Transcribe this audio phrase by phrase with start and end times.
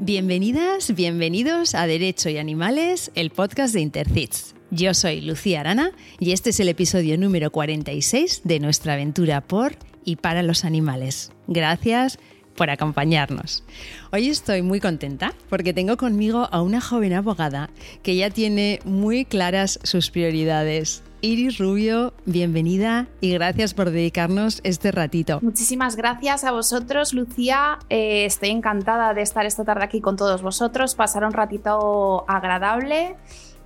[0.00, 4.54] Bienvenidas, bienvenidos a Derecho y Animales, el podcast de Intercits.
[4.70, 5.90] Yo soy Lucía Arana
[6.20, 9.74] y este es el episodio número 46 de nuestra aventura por
[10.04, 11.32] y para los animales.
[11.48, 12.20] Gracias
[12.54, 13.64] por acompañarnos.
[14.12, 17.68] Hoy estoy muy contenta porque tengo conmigo a una joven abogada
[18.04, 21.02] que ya tiene muy claras sus prioridades.
[21.20, 25.40] Iris Rubio, bienvenida y gracias por dedicarnos este ratito.
[25.42, 27.78] Muchísimas gracias a vosotros, Lucía.
[27.88, 33.16] Eh, estoy encantada de estar esta tarde aquí con todos vosotros, pasar un ratito agradable.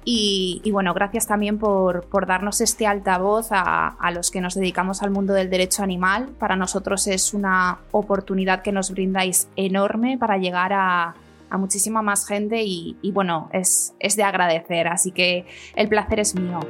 [0.04, 5.32] Y, bueno, gracias también por, darnos este altavoz a, los que nos dedicamos al mundo
[5.32, 6.30] del derecho animal.
[6.40, 11.14] Para nosotros es una oportunidad que nos brindáis enorme para llegar a,
[11.56, 14.88] muchísima más gente y, bueno, es, es de agradecer.
[14.88, 15.46] Así que
[15.76, 16.60] el placer es mío.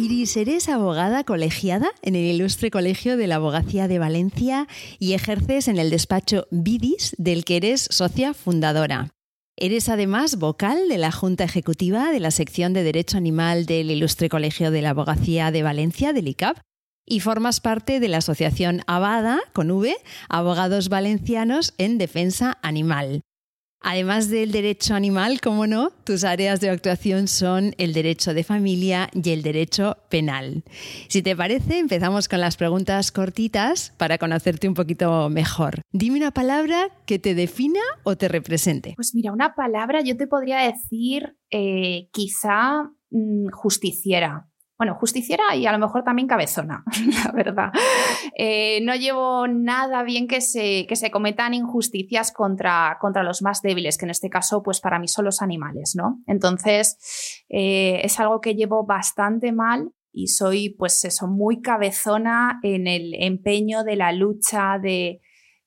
[0.00, 4.66] Iris, eres abogada colegiada en el Ilustre Colegio de la Abogacía de Valencia
[4.98, 9.10] y ejerces en el despacho BIDIS, del que eres socia fundadora.
[9.58, 14.30] Eres además vocal de la Junta Ejecutiva de la Sección de Derecho Animal del Ilustre
[14.30, 16.56] Colegio de la Abogacía de Valencia, del ICAP,
[17.04, 19.94] y formas parte de la Asociación Abada, con V,
[20.30, 23.20] Abogados Valencianos en Defensa Animal.
[23.82, 29.08] Además del derecho animal, como no, tus áreas de actuación son el derecho de familia
[29.14, 30.64] y el derecho penal.
[31.08, 35.80] Si te parece, empezamos con las preguntas cortitas para conocerte un poquito mejor.
[35.92, 38.92] Dime una palabra que te defina o te represente.
[38.96, 44.49] Pues mira, una palabra yo te podría decir eh, quizá mm, justiciera
[44.80, 46.84] bueno, justiciera y a lo mejor también cabezona,
[47.24, 47.70] la verdad.
[48.34, 53.60] Eh, no llevo nada bien que se, que se cometan injusticias contra, contra los más
[53.60, 56.22] débiles, que en este caso, pues para mí son los animales, ¿no?
[56.26, 62.86] Entonces, eh, es algo que llevo bastante mal y soy, pues eso, muy cabezona en
[62.86, 65.20] el empeño de la lucha de,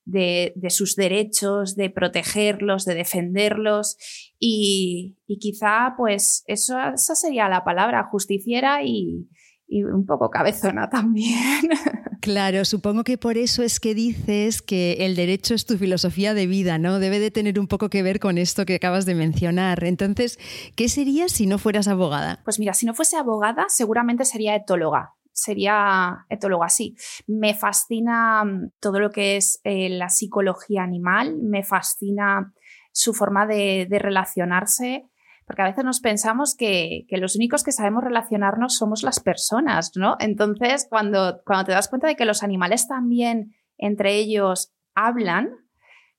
[0.06, 3.98] de, sus derechos, de protegerlos, de defenderlos
[4.46, 9.30] y, quizá pues eso, esa sería la palabra justiciera y,
[9.68, 11.70] y un poco cabezona también.
[12.24, 16.48] Claro, supongo que por eso es que dices que el derecho es tu filosofía de
[16.48, 17.00] vida, ¿no?
[17.00, 19.84] Debe de tener un poco que ver con esto que acabas de mencionar.
[19.84, 20.40] Entonces,
[20.78, 22.40] ¿qué serías si no fueras abogada?
[22.46, 26.96] Pues mira, si no fuese abogada, seguramente sería etóloga sería etólogo así.
[27.28, 32.54] Me fascina mm, todo lo que es eh, la psicología animal, me fascina
[32.94, 35.10] su forma de, relacionarse,
[35.46, 40.16] porque a veces nos pensamos que, los únicos que sabemos relacionarnos somos las personas, ¿no?
[40.20, 45.50] Entonces, cuando, cuando te das cuenta de que los animales también entre ellos hablan,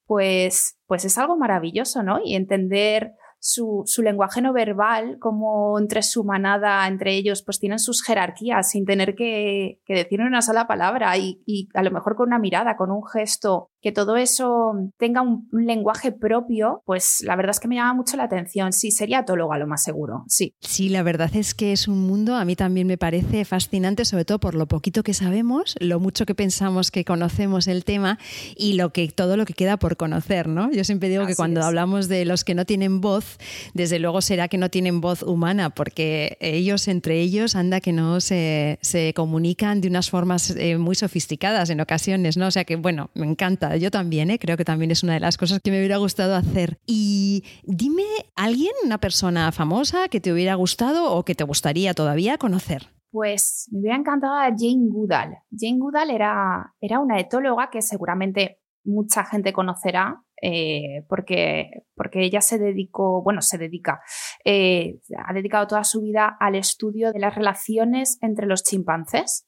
[0.06, 2.18] pues, pues es algo maravilloso, ¿no?
[2.22, 8.02] Y entender su, lenguaje no verbal, como entre su manada, entre ellos, pues tienen sus
[8.02, 12.38] jerarquías sin tener que, decir una sola palabra y, y, a lo mejor con una
[12.38, 17.60] mirada, con un gesto, que todo eso tenga un, lenguaje propio, pues la verdad es
[17.60, 18.72] que me llama mucho la atención.
[18.72, 20.54] Sí, sería a lo más seguro, sí.
[20.60, 24.24] Sí, la verdad es que es un mundo, a mí también me parece fascinante, sobre
[24.24, 28.18] todo por lo poquito que sabemos, lo mucho que pensamos que conocemos el tema
[28.56, 30.72] y lo que, todo lo que queda por conocer, ¿no?
[30.72, 33.36] Yo siempre digo que cuando hablamos de los que no tienen voz,
[33.74, 38.22] desde luego será que no tienen voz humana, porque ellos entre ellos anda que no
[38.22, 38.78] se,
[39.14, 42.46] comunican de unas formas eh, muy sofisticadas en ocasiones, ¿no?
[42.46, 44.38] O sea que, bueno, me encanta yo también, ¿eh?
[44.38, 46.78] creo que también es una de las cosas que me hubiera gustado hacer.
[46.86, 48.04] Y dime,
[48.34, 52.88] ¿alguien, una persona famosa que te hubiera gustado o que te gustaría todavía conocer?
[53.10, 55.36] Pues me hubiera encantado a Jane Goodall.
[55.56, 62.40] Jane Goodall era, era una etóloga que seguramente mucha gente conocerá eh, porque, porque ella
[62.40, 64.02] se dedicó, bueno, se dedica,
[64.44, 69.46] eh, ha dedicado toda su vida al estudio de las relaciones entre los chimpancés.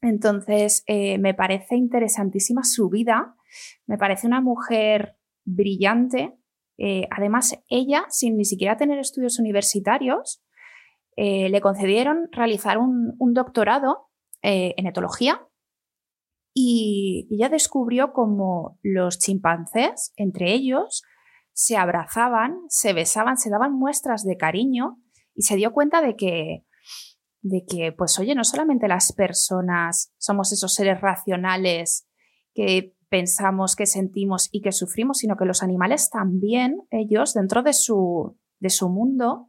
[0.00, 3.34] Entonces, me parece interesantísima su vida
[3.86, 6.36] me parece una mujer brillante.
[6.78, 10.42] Eh, además, ella, sin ni siquiera tener estudios universitarios,
[11.16, 14.08] eh, le concedieron realizar un, doctorado
[14.42, 15.44] eh, en etología
[16.54, 21.02] y ella descubrió cómo los chimpancés, entre ellos,
[21.52, 25.02] se abrazaban, se besaban, se daban muestras de cariño
[25.34, 26.64] y se dio cuenta de que,
[27.42, 32.08] de que, pues oye, no solamente las personas somos esos seres racionales
[32.54, 37.72] que pensamos, que sentimos y que sufrimos, sino que los animales también, ellos, dentro de
[37.72, 39.48] su, de su mundo,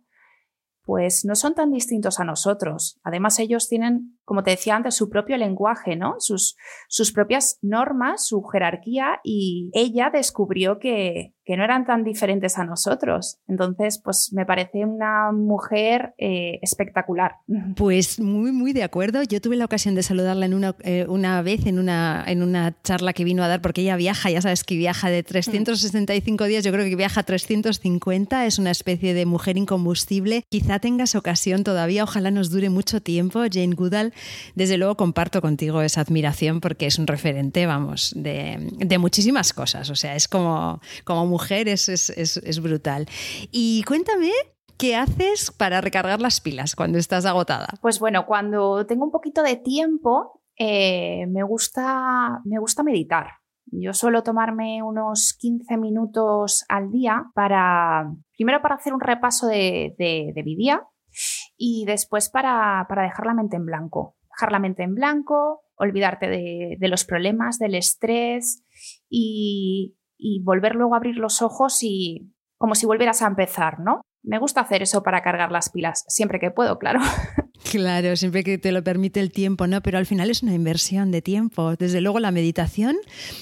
[0.89, 3.00] pues no son tan distintos a nosotros.
[3.03, 6.15] Además, ellos tienen, como te decía antes, su propio lenguaje, ¿no?
[6.17, 6.56] Sus,
[6.88, 12.63] sus propias normas, su jerarquía, y ella descubrió que, que no eran tan diferentes a
[12.63, 13.39] nosotros.
[13.47, 17.37] Entonces, pues me parece una mujer eh, espectacular.
[17.75, 19.23] Pues muy, muy de acuerdo.
[19.23, 22.75] Yo tuve la ocasión de saludarla en una, eh, una vez en una, en una
[22.83, 26.63] charla que vino a dar, porque ella viaja, ya sabes que viaja de 365 días,
[26.63, 30.43] yo creo que viaja 350, es una especie de mujer incombustible.
[30.49, 33.43] Quizá tengas ocasión todavía, ojalá nos dure mucho tiempo.
[33.51, 34.13] Jane Goodall,
[34.55, 39.89] desde luego comparto contigo esa admiración porque es un referente, vamos, de, de muchísimas cosas.
[39.89, 43.07] O sea, es como, como mujer, es, brutal.
[43.51, 44.31] Y cuéntame
[44.77, 47.68] ¿Qué haces para recargar las pilas cuando estás agotada?
[47.81, 53.27] Pues bueno, cuando tengo un poquito de tiempo, eh, me, gusta, me gusta meditar.
[53.65, 59.95] Yo suelo tomarme unos 15 minutos al día para, primero para hacer un repaso de,
[59.97, 60.81] de, mi día
[61.57, 64.15] y después para, para, dejar la mente en blanco.
[64.31, 68.63] Dejar la mente en blanco, olvidarte de, de los problemas, del estrés
[69.09, 74.01] y, y volver luego a abrir los ojos y como si volvieras a empezar, ¿no?
[74.21, 77.00] Me gusta hacer eso para cargar las pilas, siempre que puedo, claro.
[77.71, 79.81] Claro, siempre que te lo permite el tiempo, ¿no?
[79.81, 81.75] Pero al final es una inversión de tiempo.
[81.75, 82.95] Desde luego la meditación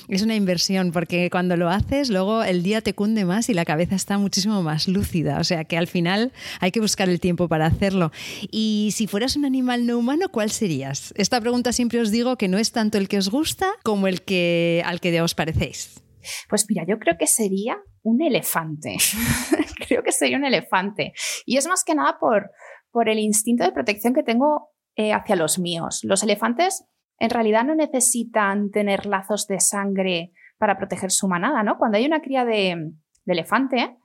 [0.10, 3.64] es una inversión porque cuando lo haces, luego el día te cunde más y la
[3.64, 5.40] cabeza está muchísimo más lúcida.
[5.40, 8.12] O sea que al final hay que buscar el tiempo para hacerlo.
[8.52, 11.14] Y si fueras un animal no humano, ¿cuál serías?
[11.16, 14.24] Esta pregunta siempre os digo que no es tanto el que os gusta como el
[14.24, 16.02] que al que os parecéis.
[16.50, 18.98] Pues mira, yo creo que sería un elefante.
[19.88, 21.14] creo que sería un elefante.
[21.46, 22.52] Y es más que nada por,
[22.92, 26.02] por el instinto de protección que tengo eh, hacia los míos.
[26.04, 26.86] Los elefantes
[27.20, 31.78] en realidad no necesitan tener lazos de sangre para proteger su manada, ¿no?
[31.78, 32.94] Cuando hay una cría de,
[33.26, 33.98] elefante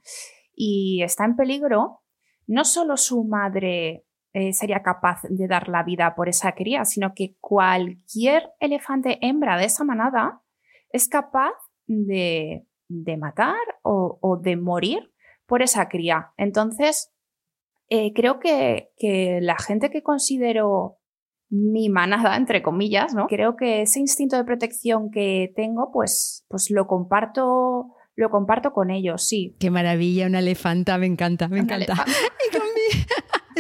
[0.55, 2.03] y está en peligro,
[2.47, 7.15] no solo su madre eh, sería capaz de dar la vida por esa cría, sino
[7.15, 10.43] que cualquier elefante hembra de esa manada
[10.91, 11.55] es capaz
[11.87, 12.67] de,
[13.19, 15.13] matar o, de morir
[15.47, 16.33] por esa cría.
[16.37, 17.13] Entonces,
[17.89, 18.91] eh, creo que,
[19.41, 20.99] la gente que considero
[21.51, 23.27] mi manada, entre comillas, ¿no?
[23.27, 28.91] Creo que ese instinto de protección que tengo, pues, pues lo comparto, lo comparto con
[28.91, 29.55] ellos, sí.
[29.61, 32.07] Qué maravilla, una elefanta, me encanta, me encanta.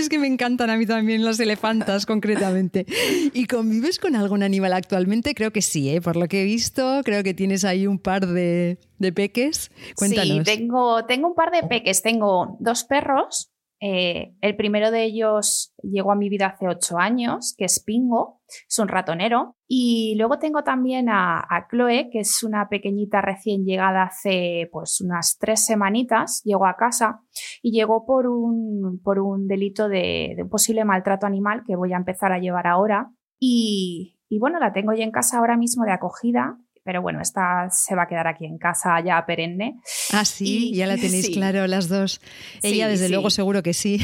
[0.02, 2.86] Es que me encantan a mí también las elefantas, concretamente.
[3.32, 5.32] ¿Y convives con algún animal actualmente?
[5.32, 6.00] Creo que sí, ¿eh?
[6.00, 8.78] por lo que he visto, creo que tienes ahí un par de,
[9.14, 9.70] peques.
[9.94, 10.38] Cuéntanos.
[10.38, 12.02] Sí, tengo, tengo un par de peques.
[12.02, 13.51] Tengo dos perros
[13.84, 18.40] eh, el primero de ellos llegó a mi vida hace ocho años, que es Pingo,
[18.46, 19.56] es un ratonero.
[19.66, 25.36] Y luego tengo también a, Chloe, que es una pequeñita recién llegada hace pues unas
[25.36, 27.22] tres semanitas, llegó a casa
[27.60, 31.96] y llegó por un, por un delito de, un posible maltrato animal que voy a
[31.96, 33.10] empezar a llevar ahora.
[33.40, 37.70] Y, y bueno, la tengo ya en casa ahora mismo de acogida pero bueno, esta
[37.70, 39.80] se va a quedar aquí en casa ya perenne.
[40.12, 42.20] Ah, sí, ya la tenéis claro las dos.
[42.62, 44.00] Ella, desde luego, seguro que sí.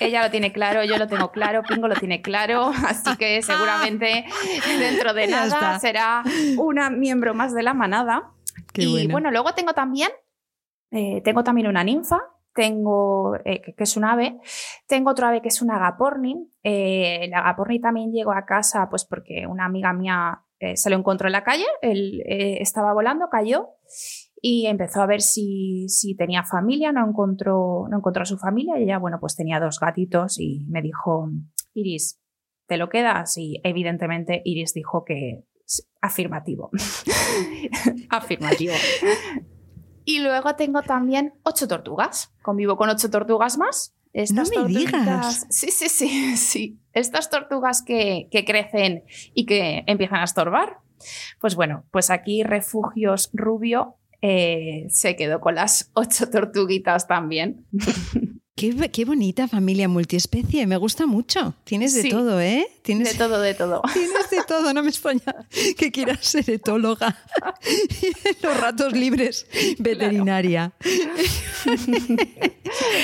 [0.00, 4.24] Ella lo tiene claro, yo lo tengo claro, Pingo lo tiene claro, así que seguramente
[4.78, 6.22] dentro de nada será
[6.58, 8.32] una miembro más de la manada.
[8.74, 9.30] y bueno.
[9.30, 10.10] luego tengo también,
[10.90, 12.20] eh, tengo también una ninfa,
[12.54, 14.38] tengo, eh, que, es un ave,
[14.86, 16.50] tengo otro ave que es un agaporni.
[16.62, 20.96] Eh, el agaporni también llegó a casa pues porque una amiga mía eh, se lo
[20.96, 23.68] encontró en la calle, él eh, estaba volando, cayó
[24.40, 25.86] y empezó a ver si,
[26.18, 29.80] tenía familia, no encontró, no encontró a su familia y ella, bueno, pues tenía dos
[29.80, 31.30] gatitos y me dijo,
[31.72, 32.20] Iris,
[32.66, 33.36] ¿te lo quedas?
[33.38, 35.44] Y evidentemente Iris dijo que
[36.02, 36.70] afirmativo.
[38.10, 38.74] afirmativo.
[40.04, 42.34] Y luego tengo también ocho tortugas.
[42.42, 45.46] Convivo con ocho tortugas más estas no me digas.
[45.50, 46.78] Sí, sí, sí, sí.
[46.92, 49.04] Estas tortugas que, crecen
[49.34, 50.78] y que empiezan a estorbar.
[51.40, 57.66] Pues bueno, pues aquí Refugios Rubio eh, se quedó con las ocho tortuguitas también.
[58.56, 61.56] Qué, bonita familia multiespecie, me gusta mucho.
[61.64, 62.68] Tienes de todo, ¿eh?
[62.82, 63.82] Tienes, de todo, de todo.
[63.92, 67.18] Tienes de todo, no me extraña que quieras ser etóloga.
[68.42, 69.48] Los ratos libres,
[69.80, 70.72] veterinaria.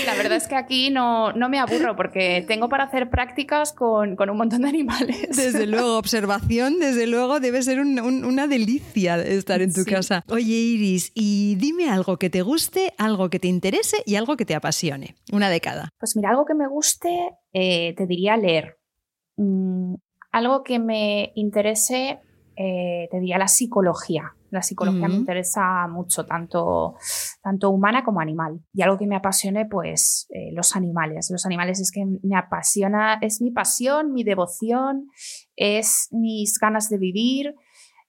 [0.06, 4.16] La verdad es que aquí no, no, me aburro porque tengo para hacer prácticas con,
[4.16, 5.28] con un montón de animales.
[5.36, 10.24] Desde luego, observación, desde luego, debe ser una delicia estar en tu casa.
[10.28, 14.44] Oye, Iris, y dime algo que te guste, algo que te interese y algo que
[14.44, 15.90] te apasione una década?
[15.98, 18.78] Pues mira, algo que me guste, eh, te diría leer.
[19.36, 19.94] Mm,
[20.32, 22.20] algo que me interese,
[22.56, 24.34] eh, te diría la psicología.
[24.50, 26.96] La psicología me interesa mucho, tanto,
[27.42, 28.60] tanto humana como animal.
[28.72, 31.30] Y algo que me apasione, pues eh, los animales.
[31.30, 35.08] Los animales es que me apasiona, es mi pasión, mi devoción,
[35.56, 37.54] es mis ganas de vivir.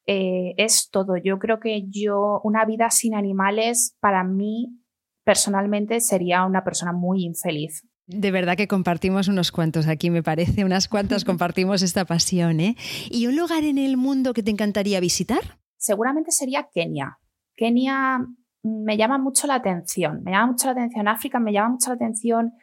[0.07, 1.15] eh, es todo.
[1.17, 4.81] Yo creo que yo, una vida sin animales, para mí,
[5.23, 7.85] personalmente, sería una persona muy infeliz.
[8.07, 12.59] De verdad que compartimos unos cuantos aquí, me parece, unas cuantas compartimos esta pasión.
[12.59, 12.75] ¿eh?
[13.09, 15.59] ¿Y un lugar en el mundo que te encantaría visitar?
[15.81, 17.17] Seguramente sería Kenia.
[17.55, 18.23] Kenia
[18.63, 21.95] me llama mucho la atención, me llama mucho la atención África, me llama mucho la
[21.95, 22.53] atención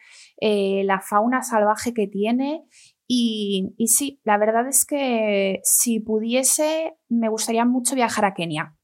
[0.40, 2.62] eh, la fauna salvaje que tiene
[3.10, 8.76] y, sí, la verdad es que si pudiese, me gustaría mucho viajar a Kenia.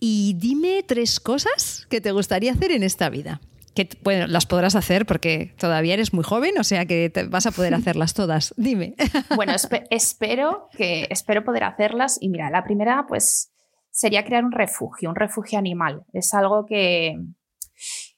[0.00, 3.40] Y dime tres cosas que te gustaría hacer en esta vida.
[3.74, 7.50] Que bueno, las podrás hacer porque todavía eres muy joven, o sea que vas a
[7.50, 8.54] poder hacerlas todas.
[8.56, 8.94] Dime.
[9.36, 9.52] Bueno,
[9.90, 12.18] espero que espero poder hacerlas.
[12.20, 13.52] Y mira, la primera, pues,
[13.90, 16.04] sería crear un refugio, un refugio animal.
[16.12, 17.16] Es algo que,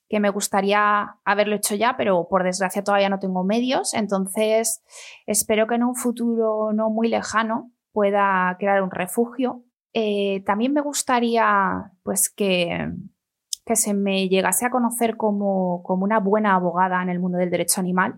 [0.08, 3.94] que me gustaría haberlo hecho ya, pero por desgracia todavía no tengo medios.
[3.94, 4.82] Entonces,
[5.26, 9.64] espero que en un futuro no muy lejano pueda crear un refugio.
[9.92, 12.90] Eh, también me gustaría pues que,
[13.66, 17.50] que, se me llegase a conocer como, como, una buena abogada en el mundo del
[17.50, 18.14] derecho animal,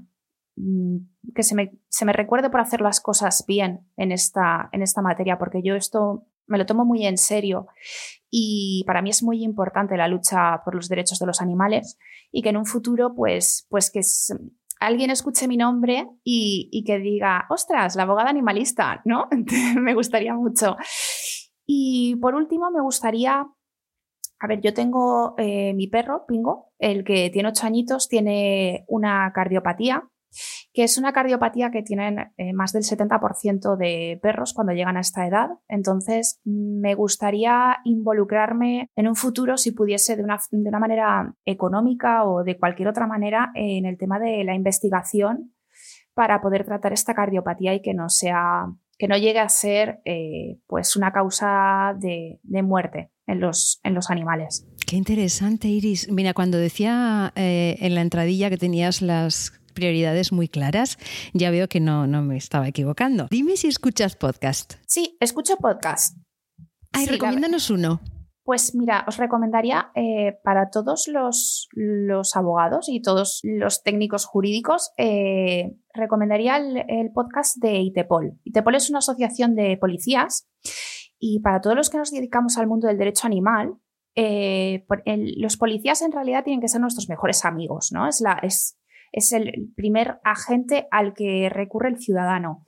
[0.56, 0.96] mm,
[1.34, 5.02] que se me, se me recuerde por hacer las cosas bien en esta, en esta
[5.02, 7.66] materia, porque yo esto me lo tomo muy en serio
[8.30, 11.98] y para mí es muy importante la lucha por los derechos de los animales
[12.32, 14.00] y que en un futuro pues, pues que
[14.80, 19.28] alguien escuche mi nombre y, que diga, ostras, la abogada animalista, ¿no?
[19.80, 20.76] me gustaría mucho.
[21.66, 23.46] Y por último, me gustaría,
[24.40, 29.32] a ver, yo tengo eh, mi perro, Pingo, el que tiene ocho añitos, tiene una
[29.32, 30.08] cardiopatía
[30.72, 35.00] que es una cardiopatía que tienen eh, más del 70% de perros cuando llegan a
[35.00, 35.48] esta edad.
[35.68, 42.24] Entonces, me gustaría involucrarme en un futuro, si pudiese, de una, de una manera económica
[42.24, 45.54] o de cualquier otra manera, en el tema de la investigación
[46.14, 48.66] para poder tratar esta cardiopatía y que no sea
[48.98, 54.10] que no llegue a ser eh, pues una causa de, muerte en los, en los
[54.10, 54.66] animales.
[54.86, 56.10] Qué interesante, Iris.
[56.10, 60.98] Mira, cuando decía eh, en la entradilla que tenías las prioridades muy claras,
[61.32, 63.28] ya veo que no, no me estaba equivocando.
[63.30, 64.74] Dime si escuchas podcast.
[64.86, 66.16] Sí, escucho podcast.
[66.92, 68.00] Ay, recomiéndanos uno.
[68.48, 71.68] Pues mira, os recomendaría eh, para todos los,
[72.34, 78.40] abogados y todos los técnicos jurídicos, eh, recomendaría el, podcast de ITEPOL.
[78.44, 80.48] ITEPOL es una asociación de policías
[81.18, 83.74] y para todos los que nos dedicamos al mundo del derecho animal,
[84.14, 84.86] eh,
[85.36, 88.08] los policías en realidad tienen que ser nuestros mejores amigos, ¿no?
[88.08, 88.78] Es, la, es
[89.12, 92.64] es el primer agente al que recurre el ciudadano.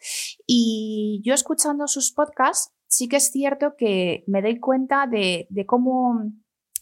[0.47, 6.33] Y yo escuchando sus podcasts, sí que es cierto que me doy cuenta de, cómo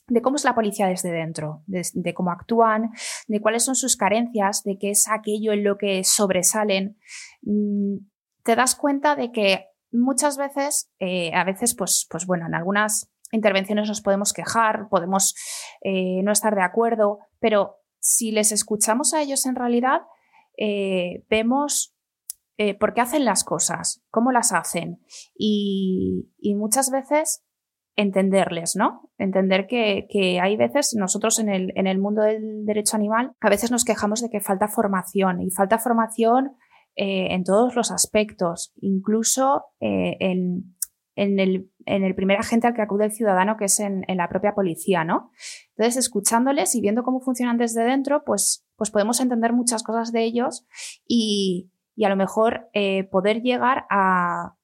[0.09, 2.91] es la policía desde dentro, de, cómo actúan,
[3.29, 6.99] de cuáles son sus carencias, de qué es aquello en lo que sobresalen.
[7.43, 7.99] Mm,
[8.43, 13.11] te das cuenta de que muchas veces, eh, a veces, pues, pues bueno, en algunas
[13.31, 15.35] intervenciones nos podemos quejar, podemos
[15.83, 20.01] eh, no estar de acuerdo, pero si les escuchamos a ellos en realidad,
[20.57, 21.95] eh, vemos
[22.59, 25.01] eh, por qué hacen las cosas, cómo las hacen
[25.37, 27.45] y, muchas veces
[27.97, 29.11] entenderles, ¿no?
[29.17, 33.71] Entender que, hay veces, nosotros en el, en el, mundo del derecho animal, a veces
[33.71, 36.57] nos quejamos de que falta formación y falta formación
[36.97, 40.77] eh, en todos los aspectos, incluso en,
[41.19, 44.29] en el, en el, primer agente al que acude el ciudadano, que es en, la
[44.29, 45.33] propia policía, ¿no?
[45.77, 50.23] Entonces, escuchándoles y viendo cómo funcionan desde dentro, pues, pues podemos entender muchas cosas de
[50.23, 50.67] ellos
[51.09, 51.73] y,
[52.05, 54.55] a lo mejor eh, poder llegar a,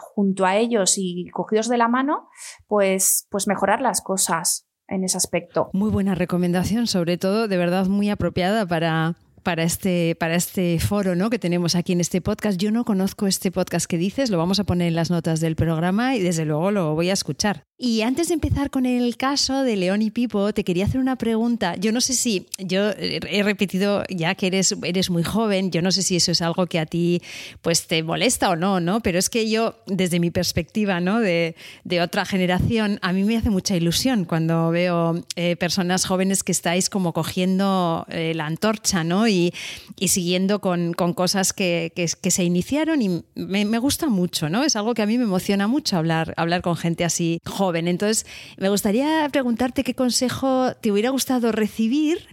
[0.00, 2.28] junto a ellos y cogidos de la mano,
[2.66, 5.70] pues, pues mejorar las cosas en ese aspecto.
[5.72, 11.14] Muy buena recomendación, sobre todo de verdad muy apropiada para, para este, para este foro
[11.14, 11.30] ¿no?
[11.30, 12.58] que tenemos aquí en este podcast.
[12.58, 15.56] Yo no conozco este podcast que dices, lo vamos a poner en las notas del
[15.56, 17.67] programa y desde luego lo voy a escuchar.
[17.80, 21.14] Y antes de empezar con el caso de León y Pipo, te quería hacer una
[21.14, 21.76] pregunta.
[21.76, 25.92] Yo no sé si, yo he repetido ya que eres, eres muy joven, yo no
[25.92, 27.22] sé si eso es algo que a ti
[27.62, 28.98] pues te molesta o no, ¿no?
[28.98, 31.20] Pero es que yo, desde mi perspectiva, ¿no?
[31.20, 31.54] De,
[31.84, 36.50] de otra generación, a mí me hace mucha ilusión cuando veo eh, personas jóvenes que
[36.50, 39.28] estáis como cogiendo eh, la antorcha, ¿no?
[39.28, 39.54] Y,
[40.00, 44.64] y siguiendo con, con cosas que, que, se iniciaron y me, me, gusta mucho, ¿no?
[44.64, 48.26] Es algo que a mí me emociona mucho hablar, hablar con gente así joven entonces,
[48.58, 52.26] me gustaría preguntarte qué consejo te hubiera gustado recibir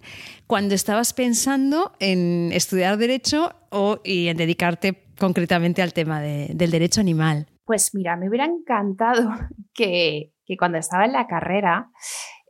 [0.48, 7.02] cuando estabas pensando en estudiar derecho o, y en dedicarte concretamente al tema del derecho
[7.02, 7.48] animal.
[7.66, 9.32] Pues mira, me hubiera encantado
[9.74, 11.90] que, cuando estaba en la carrera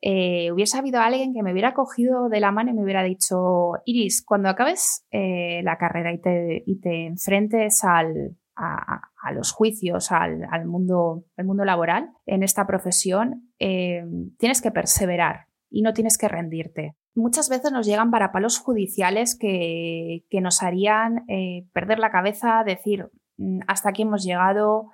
[0.01, 3.73] eh, hubiese habido alguien que me hubiera cogido de la mano y me hubiera dicho,
[3.85, 9.01] Iris, cuando acabes eh, la carrera y te, y te enfrentes al, a,
[9.33, 14.03] los juicios, al, mundo, mundo laboral, en esta profesión, eh,
[14.37, 16.95] tienes que perseverar y no tienes que rendirte.
[17.15, 23.59] Muchas veces nos llegan palos judiciales que, nos harían eh, perder la cabeza, decir, mm,
[23.67, 24.91] hasta aquí hemos llegado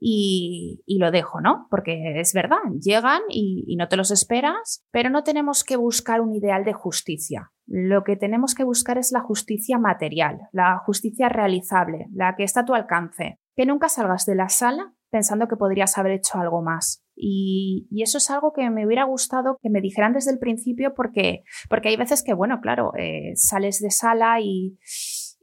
[0.00, 1.66] y, lo dejo, ¿no?
[1.70, 6.34] Porque es verdad, llegan y, no te los esperas, pero no tenemos que buscar un
[6.34, 7.52] ideal de justicia.
[7.66, 12.60] Lo que tenemos que buscar es la justicia material, la justicia realizable, la que está
[12.60, 13.38] a tu alcance.
[13.56, 17.04] Que nunca salgas de la sala pensando que podrías haber hecho algo más.
[17.16, 21.44] Y, eso es algo que me hubiera gustado que me dijeran desde el principio porque,
[21.70, 24.76] porque hay veces que, bueno, claro, eh, sales de sala y,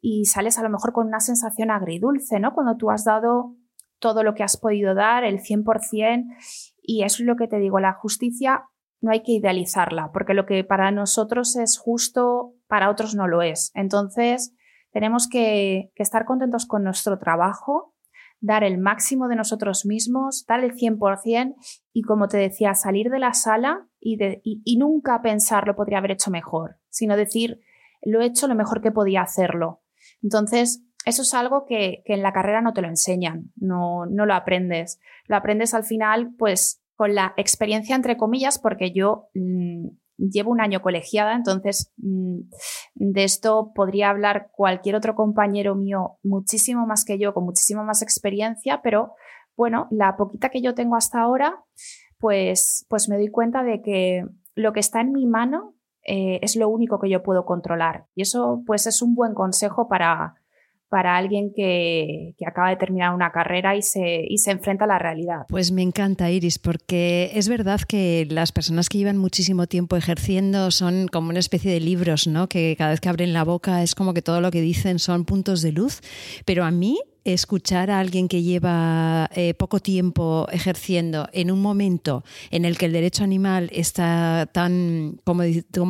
[0.01, 2.53] y sales a lo mejor con una sensación agridulce, ¿no?
[2.53, 3.55] Cuando tú has dado
[3.99, 6.25] todo lo que has podido dar, el 100%,
[6.81, 8.65] y eso es lo que te digo, la justicia
[9.01, 13.41] no hay que idealizarla, porque lo que para nosotros es justo, para otros no lo
[13.41, 13.71] es.
[13.73, 14.55] Entonces,
[14.91, 17.95] tenemos que, estar contentos con nuestro trabajo,
[18.39, 21.55] dar el máximo de nosotros mismos, dar el 100%
[21.93, 26.11] y, como te decía, salir de la sala y, y nunca pensar lo podría haber
[26.11, 27.59] hecho mejor, sino decir,
[28.01, 29.81] lo he hecho lo mejor que podía hacerlo.
[30.21, 34.33] Entonces, eso es algo que, en la carrera no te lo enseñan, no, no lo
[34.33, 34.99] aprendes.
[35.25, 39.87] Lo aprendes al final, pues, con la experiencia, entre comillas, porque yo mm,
[40.19, 42.41] llevo un año colegiada, entonces mm,
[42.93, 48.03] de esto podría hablar cualquier otro compañero mío muchísimo más que yo, con muchísima más
[48.03, 49.15] experiencia, pero
[49.57, 51.63] bueno, la poquita que yo tengo hasta ahora,
[52.19, 55.73] pues, pues me doy cuenta de que lo que está en mi mano
[56.05, 58.05] eh, es lo único que yo puedo controlar.
[58.13, 60.35] Y eso, pues, es un buen consejo para,
[60.91, 64.99] para alguien que, acaba de terminar una carrera y se, y se enfrenta a la
[64.99, 65.45] realidad.
[65.47, 70.69] Pues me encanta, Iris, porque es verdad que las personas que llevan muchísimo tiempo ejerciendo
[70.69, 72.49] son como una especie de libros, ¿no?
[72.49, 75.23] Que cada vez que abren la boca es como que todo lo que dicen son
[75.23, 76.01] puntos de luz.
[76.45, 82.23] Pero a mí escuchar a alguien que lleva eh, poco tiempo ejerciendo en un momento
[82.49, 85.43] en el que el derecho animal está tan, como,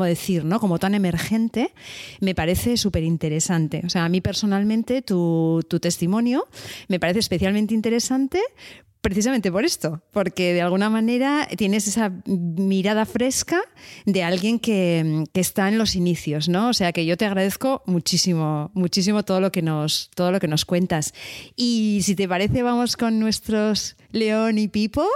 [0.04, 0.60] decir, ¿no?
[0.60, 1.74] como tan emergente,
[2.20, 3.82] me parece súper interesante.
[3.86, 6.48] O sea, a mí personalmente tu, tu testimonio
[6.88, 8.40] me parece especialmente interesante
[9.02, 13.62] precisamente por esto, porque de alguna manera tienes esa mirada fresca
[14.06, 16.70] de alguien que, está en los inicios, ¿no?
[16.70, 20.48] O sea que yo te agradezco muchísimo, muchísimo todo lo que nos, todo lo que
[20.48, 21.14] nos cuentas.
[21.56, 25.08] Y si te parece, vamos con nuestros León y Pipo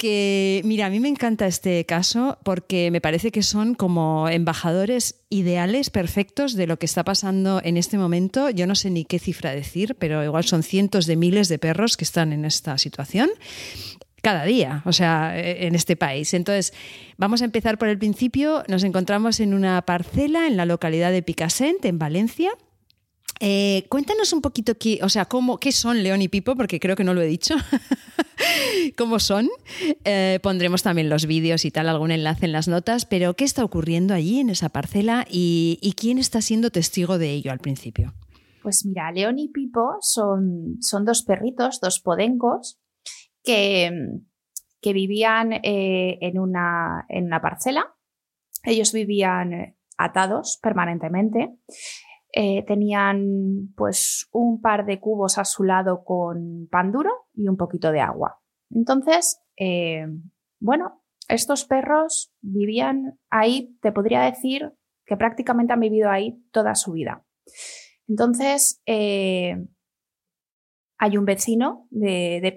[0.00, 5.20] que, mira, a mí me encanta este caso porque me parece que son como embajadores
[5.28, 8.48] ideales, perfectos de lo que está pasando en este momento.
[8.48, 11.98] Yo no sé ni qué cifra decir, pero igual son cientos de miles de perros
[11.98, 13.28] que están en esta situación
[14.22, 16.32] cada día, o sea, e, en este país.
[16.32, 16.72] Entonces,
[17.18, 18.64] vamos a empezar por el principio.
[18.68, 22.52] Nos encontramos en una parcela en la localidad de Picassent, en Valencia.
[23.42, 26.94] Eh, cuéntanos un poquito qué, o sea, cómo, qué son León y Pipo, porque creo
[26.94, 27.54] que no lo he dicho.
[28.98, 29.48] ¿Cómo son?
[30.04, 33.64] Eh, pondremos también los vídeos y tal, algún enlace en las notas, pero ¿qué está
[33.64, 38.12] ocurriendo allí en esa parcela y, quién está siendo testigo de ello al principio?
[38.62, 42.78] Pues mira, León y Pipo son, son dos perritos, dos podencos,
[43.42, 43.90] que,
[44.82, 47.94] que vivían eh, en, una, en una parcela.
[48.64, 51.54] Ellos vivían atados permanentemente
[52.32, 57.56] eh, tenían pues un par de cubos a su lado con pan duro y un
[57.56, 58.40] poquito de agua.
[58.70, 60.06] Entonces, eh,
[60.60, 64.72] bueno, estos perros vivían ahí, te podría decir
[65.04, 67.24] que prácticamente han vivido ahí toda su vida.
[68.06, 69.56] Entonces, eh,
[70.98, 72.54] hay un vecino de, de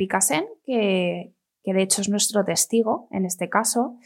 [0.66, 1.34] que,
[1.64, 3.98] que de hecho es nuestro testigo en este caso,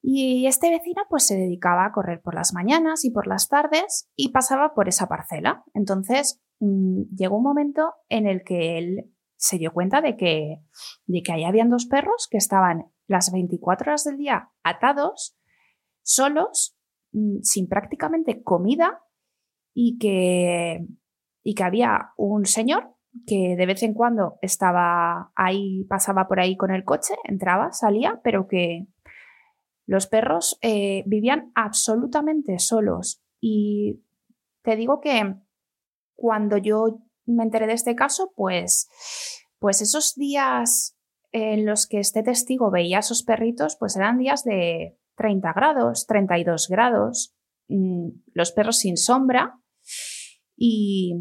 [0.00, 4.08] y este vecino pues se dedicaba a correr por las mañanas y por las tardes
[4.14, 5.64] y pasaba por esa parcela.
[5.74, 10.60] Entonces mm, llegó un momento en el que él se dio cuenta de que,
[11.06, 15.36] de que ahí habían dos perros que estaban las 24 horas del día atados,
[16.02, 16.76] solos,
[17.12, 19.02] mm, sin prácticamente comida
[19.74, 20.86] y que,
[21.42, 22.94] y que había un señor
[23.26, 28.20] que de vez en cuando estaba ahí, pasaba por ahí con el coche, entraba, salía,
[28.22, 28.86] pero que
[29.88, 34.04] los perros eh, vivían absolutamente solos y
[34.62, 35.34] te digo que
[36.14, 38.90] cuando yo me enteré de este caso, pues,
[39.58, 40.94] pues esos días
[41.32, 46.06] en los que este testigo veía a esos perritos, pues eran días de 30 grados,
[46.06, 47.34] 32 grados,
[47.68, 49.58] mm, los perros sin sombra
[50.54, 51.14] y,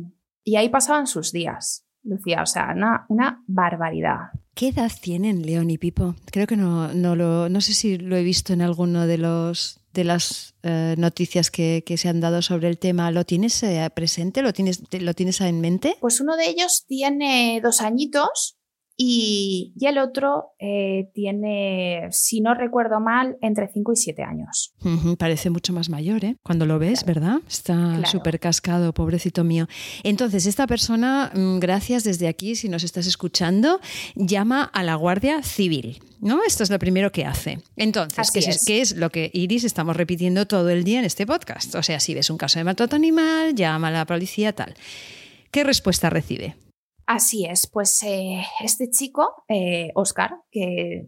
[0.44, 1.88] y ahí pasaban sus días.
[2.04, 2.74] Lucía, o sea,
[3.08, 4.32] una, barbaridad.
[4.58, 6.16] ¿Qué edad tienen León y Pipo?
[6.32, 9.82] Creo que no, no, lo, no sé si lo he visto en alguno de los,
[9.94, 14.42] de las eh, noticias que, se han dado sobre el tema, ¿lo tienes eh, presente?
[14.42, 15.98] ¿Lo tienes, ¿Lo tienes en mente?
[16.02, 18.57] Pues uno de ellos tiene dos añitos
[19.00, 24.74] y, el otro eh, tiene, si no recuerdo mal, entre 5 y 7 años.
[25.20, 26.38] parece mucho más mayor, ¿eh?
[26.42, 27.38] Cuando lo ves, ¿verdad?
[27.48, 29.68] Está súper cascado, pobrecito mío.
[30.04, 33.80] Entonces, esta persona, mm, gracias desde aquí, si nos estás escuchando,
[34.16, 36.00] llama a la Guardia Civil.
[36.20, 36.44] ¿No?
[36.44, 37.60] Esto es lo primero que hace.
[37.76, 38.66] Entonces, ¿qué es.
[38.66, 41.76] ¿qué es lo que Iris estamos repitiendo todo el día en este podcast?
[41.76, 44.74] O sea, si ves un caso de maltrato animal, llama a la policía, tal.
[45.52, 46.56] ¿Qué respuesta recibe?
[47.08, 49.44] Así es, pues eh, este chico,
[49.96, 51.08] Oscar, eh,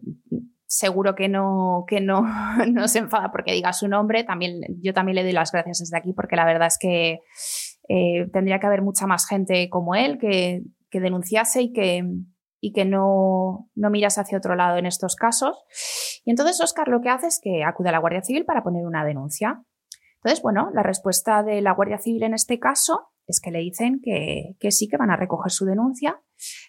[0.66, 2.22] seguro que no, que no,
[2.72, 5.98] no, se enfada porque diga su nombre, también, yo también le doy las gracias desde
[5.98, 7.18] aquí porque la verdad es que
[7.88, 12.02] eh, tendría que haber mucha más gente como él que, que denunciase y que,
[12.60, 15.58] y que no, no miras hacia otro lado en estos casos.
[16.24, 18.86] Y entonces Oscar lo que hace es que acude a la Guardia Civil para poner
[18.86, 19.62] una denuncia.
[20.22, 24.00] Entonces, bueno, la respuesta de la Guardia Civil en este caso es que le dicen
[24.02, 26.20] que, sí que van a recoger su denuncia,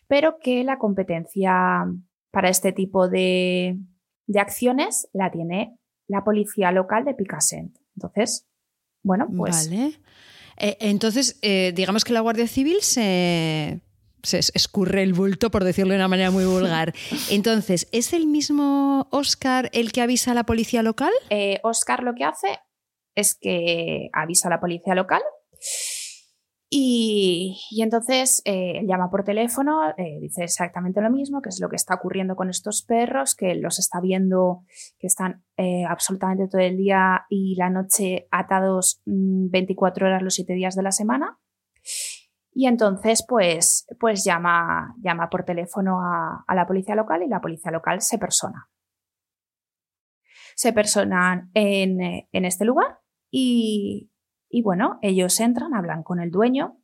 [0.08, 1.86] pero que la competencia
[2.32, 3.78] para este tipo de,
[4.36, 5.76] acciones la tiene
[6.08, 7.76] la policía local de Picassent.
[7.96, 8.48] Entonces,
[9.04, 9.70] bueno, pues.
[9.70, 10.00] Vale.
[10.58, 13.82] Eh, entonces, eh, digamos que la Guardia Civil se,
[14.24, 16.94] se escurre el bulto, por decirlo de una manera muy vulgar.
[17.32, 21.12] Entonces, ¿es el mismo Oscar el que avisa a la policía local?
[21.30, 22.60] Eh, Oscar lo que hace
[23.16, 25.22] es que avisa a la policía local
[26.74, 31.76] y, entonces eh, llama por teléfono, eh, dice exactamente lo mismo, que es lo que
[31.76, 34.64] está ocurriendo con estos perros, que los está viendo
[34.98, 40.34] que están eh, absolutamente todo el día y la noche atados 24 mm, horas los
[40.34, 41.40] 7 días de la semana.
[42.54, 47.72] Y entonces, pues, pues llama, llama por teléfono a, la policía local y la policía
[47.72, 48.70] local se persona.
[50.56, 52.00] Se persona en,
[52.32, 54.11] en este lugar y,
[54.52, 56.78] y bueno, ellos entran, hablan con el dueño.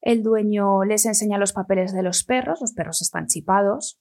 [0.00, 4.00] El dueño les enseña los papeles de los perros, los perros están chipados.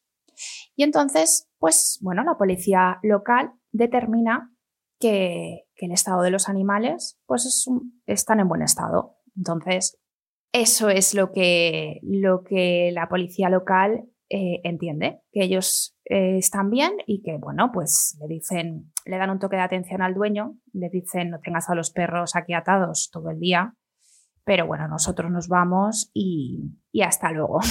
[0.75, 4.51] Y entonces, pues bueno, la policía local determina
[4.99, 7.65] que, el estado de los animales pues es
[8.05, 9.17] están en buen estado.
[9.35, 9.97] Entonces,
[10.53, 16.69] eso es lo que, lo que la policía local eh, entiende, que ellos eh, están
[16.69, 20.57] bien y que, bueno, pues le dicen, le dan un toque de atención al dueño,
[20.73, 23.75] le dicen no tengas a los perros aquí atados todo el día,
[24.43, 27.61] pero bueno, nosotros nos vamos y, y hasta luego.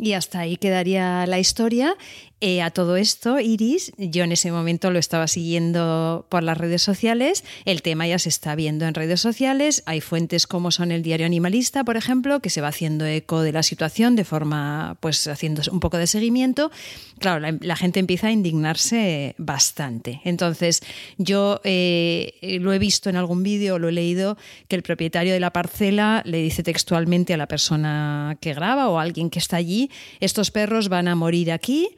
[0.00, 1.96] Y hasta ahí quedaría la historia.
[2.40, 6.82] Eh, a todo esto, Iris, yo en ese momento lo estaba siguiendo por las redes
[6.82, 7.42] sociales.
[7.64, 9.82] El tema ya se está viendo en redes sociales.
[9.86, 13.50] Hay fuentes como son el diario Animalista, por ejemplo, que se va haciendo eco de
[13.50, 16.70] la situación de forma, pues, haciendo un poco de seguimiento.
[17.18, 20.20] Claro, la, gente empieza a indignarse bastante.
[20.22, 20.80] Entonces,
[21.16, 25.40] yo eh, lo he visto en algún vídeo, lo he leído, que el propietario de
[25.40, 29.56] la parcela le dice textualmente a la persona que graba o a alguien que está
[29.56, 31.96] allí, estos perros van a morir aquí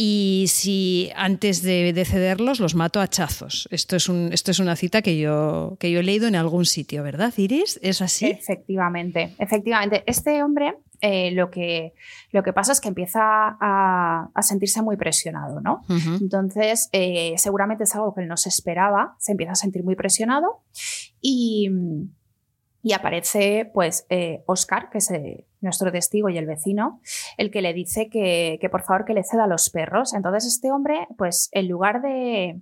[0.00, 3.68] y si antes de, cederlos los mato a hachazos.
[3.72, 6.66] Esto es, un, esto es una cita que yo, que yo he leído en algún
[6.66, 7.80] sitio, ¿verdad, Iris?
[7.82, 8.26] ¿Es así?
[8.26, 10.04] Efectivamente, efectivamente.
[10.06, 11.94] Este hombre eh, lo, que,
[12.30, 15.82] lo que pasa es que empieza a, sentirse muy presionado, ¿no?
[16.20, 19.96] Entonces, eh, seguramente es algo que él no se esperaba, se empieza a sentir muy
[19.96, 20.62] presionado
[21.20, 21.72] y,
[22.84, 25.10] y aparece, pues, eh, Oscar, que es
[25.60, 27.00] nuestro testigo y el vecino,
[27.36, 30.14] el que le dice que, por favor que le ceda a los perros.
[30.14, 32.60] Entonces este hombre, pues en lugar de,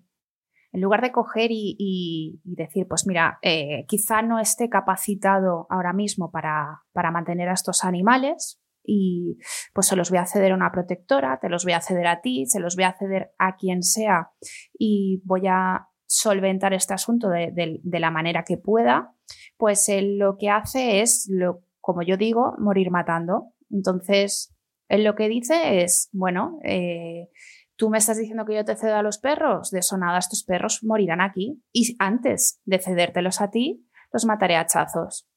[0.72, 6.30] en lugar de coger y, decir, pues mira, eh, quizá no esté capacitado ahora mismo
[6.30, 9.38] para, para, mantener a estos animales y
[9.74, 12.20] pues se los voy a ceder a una protectora, te los voy a ceder a
[12.20, 14.30] ti, se los voy a ceder a quien sea
[14.78, 19.12] y voy a solventar este asunto de, la manera que pueda,
[19.56, 23.52] pues él lo que hace es lo como yo digo, morir matando.
[23.70, 24.52] Entonces,
[24.88, 27.28] él lo que dice es, bueno, eh,
[27.76, 30.42] tú me estás diciendo que yo te cedo a los perros, de eso nada, estos
[30.42, 31.62] perros morirán aquí.
[31.72, 35.28] Y antes de cedértelos a ti, los mataré a hachazos.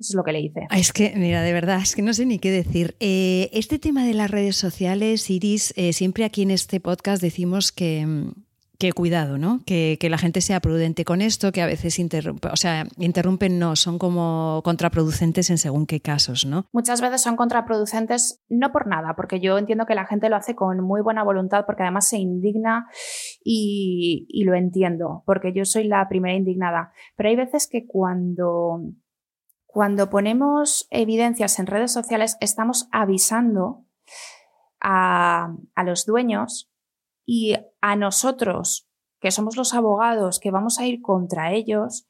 [0.00, 0.66] Eso es lo que le dice.
[0.70, 2.96] Ah, es que, mira, de verdad, es que no sé ni qué decir.
[2.98, 7.70] Eh, este tema de las redes sociales, Iris, eh, siempre aquí en este podcast decimos
[7.70, 8.32] que mm,
[8.82, 9.60] que cuidado, ¿no?
[9.64, 11.96] Que, la gente sea prudente con esto, que a veces
[12.50, 16.66] o sea, interrumpen no, son como contraproducentes en según qué casos, ¿no?
[16.72, 20.56] Muchas veces son contraproducentes no por nada, porque yo entiendo que la gente lo hace
[20.56, 22.88] con muy buena voluntad, porque además se indigna
[23.44, 26.92] y, y lo entiendo, porque yo soy la primera indignada.
[27.16, 28.80] Pero hay veces que cuando
[29.64, 33.86] cuando ponemos evidencias en redes sociales, estamos avisando
[34.80, 36.70] a, a, los dueños
[37.24, 38.88] y a nosotros
[39.20, 42.08] que somos los abogados, que vamos a ir contra ellos,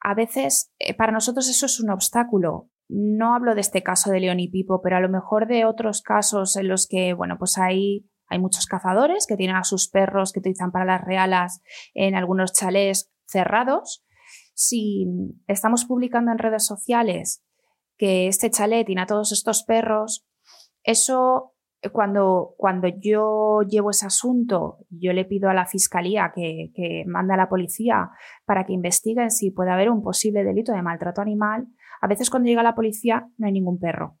[0.00, 2.68] a veces eh, para nosotros eso es un obstáculo.
[2.88, 6.02] No hablo de este caso de León y Pipo, pero a lo mejor de otros
[6.02, 10.32] casos en los que, bueno, pues hay, hay muchos cazadores que tienen a sus perros
[10.32, 11.62] que utilizan para las realas
[11.94, 14.04] en algunos chalés cerrados.
[14.52, 15.06] Si
[15.46, 17.42] estamos publicando en redes sociales
[17.96, 20.26] que este chalet tiene a todos estos perros,
[20.82, 21.53] eso
[21.92, 27.34] cuando, cuando yo llevo ese asunto, yo le pido a la fiscalía que, que manda
[27.34, 28.10] a la policía
[28.44, 31.66] para que investiguen si puede haber un posible delito de maltrato animal,
[32.00, 34.18] a veces cuando llega la policía no hay ningún perro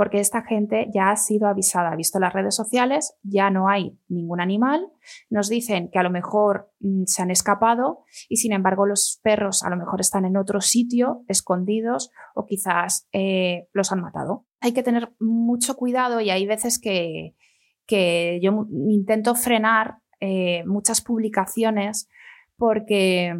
[0.00, 3.98] porque esta gente ya ha sido avisada, ha visto las redes sociales, ya no hay
[4.08, 4.88] ningún animal,
[5.28, 9.62] nos dicen que a lo mejor mm, se han escapado y sin embargo los perros
[9.62, 14.46] a lo mejor están en otro sitio, escondidos o quizás eh, los han matado.
[14.60, 17.34] Hay que tener mucho cuidado y hay veces que,
[17.86, 22.08] que yo intento frenar eh, muchas publicaciones
[22.56, 23.34] porque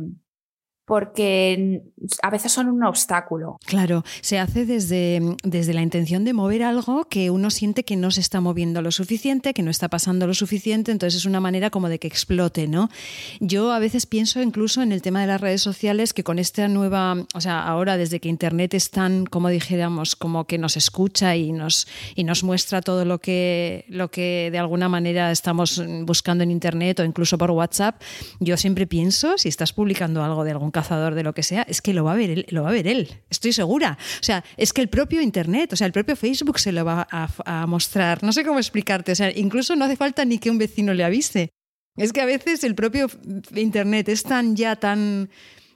[0.90, 1.83] porque
[2.20, 3.61] a veces son un obstáculo.
[3.64, 8.11] Claro, se hace desde, desde la intención de mover algo que uno siente que no
[8.11, 11.70] se está moviendo lo suficiente, que no está pasando lo suficiente, entonces es una manera
[11.70, 12.90] como de que explote, ¿no?
[13.38, 16.66] Yo a veces pienso incluso en el tema de las redes sociales que con esta
[16.66, 21.37] nueva, o sea, ahora desde que Internet es tan, como dijéramos, como que nos escucha
[21.37, 26.42] y nos, y nos muestra todo lo que, lo que de alguna manera estamos buscando
[26.42, 28.03] en Internet o incluso por WhatsApp,
[28.40, 31.92] yo siempre pienso, si estás publicando algo de algún de lo que sea, es que
[31.92, 33.98] lo va a ver él, lo va a ver él, estoy segura.
[34.20, 37.06] O sea, es que el propio Internet, o sea, el propio Facebook se lo va
[37.10, 38.22] a, mostrar.
[38.22, 41.04] No sé cómo explicarte, o sea, incluso no hace falta ni que un vecino le
[41.04, 41.50] avise.
[41.96, 43.08] Es que a veces el propio
[43.54, 45.28] Internet es tan ya tan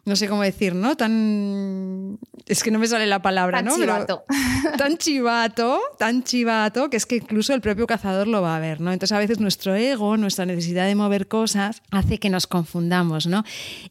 [0.06, 0.96] no sé cómo decir, ¿no?
[0.96, 2.18] Tan.
[2.46, 3.76] Es que no me sale la palabra, tan ¿no?
[3.76, 4.24] Chivato.
[4.78, 8.82] tan chivato, tan chivato, que es que incluso el propio cazador lo va a ver,
[8.82, 8.92] ¿no?
[8.92, 13.44] Entonces a veces nuestro ego, nuestra necesidad de mover cosas, hace que nos confundamos, ¿no?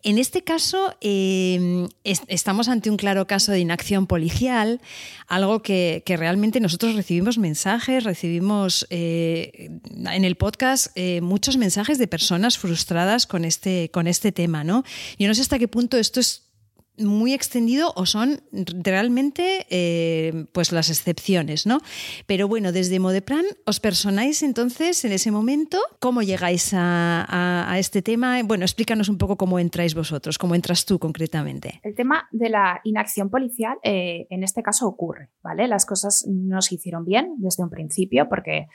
[0.04, 4.82] En este caso, eh, estamos ante un claro caso de inacción policial,
[5.28, 9.72] algo que, realmente nosotros recibimos mensajes, recibimos eh,
[10.06, 14.84] en el podcast eh, muchos mensajes de personas frustradas con este, con este tema, ¿no?
[15.18, 16.54] Yo no sé hasta qué punto esto es
[16.98, 21.80] muy extendido o son realmente eh, pues las excepciones, ¿no?
[22.28, 28.42] Pero bueno, desde Modeplan os personáis entonces en ese momento, ¿cómo llegáis a, este tema?
[28.44, 31.80] Bueno, explícanos un poco cómo entráis vosotros, cómo entras tú concretamente.
[31.84, 35.68] El tema de la inacción policial eh, en este caso ocurre, ¿vale?
[35.68, 38.68] Las cosas no se hicieron bien desde un principio porque,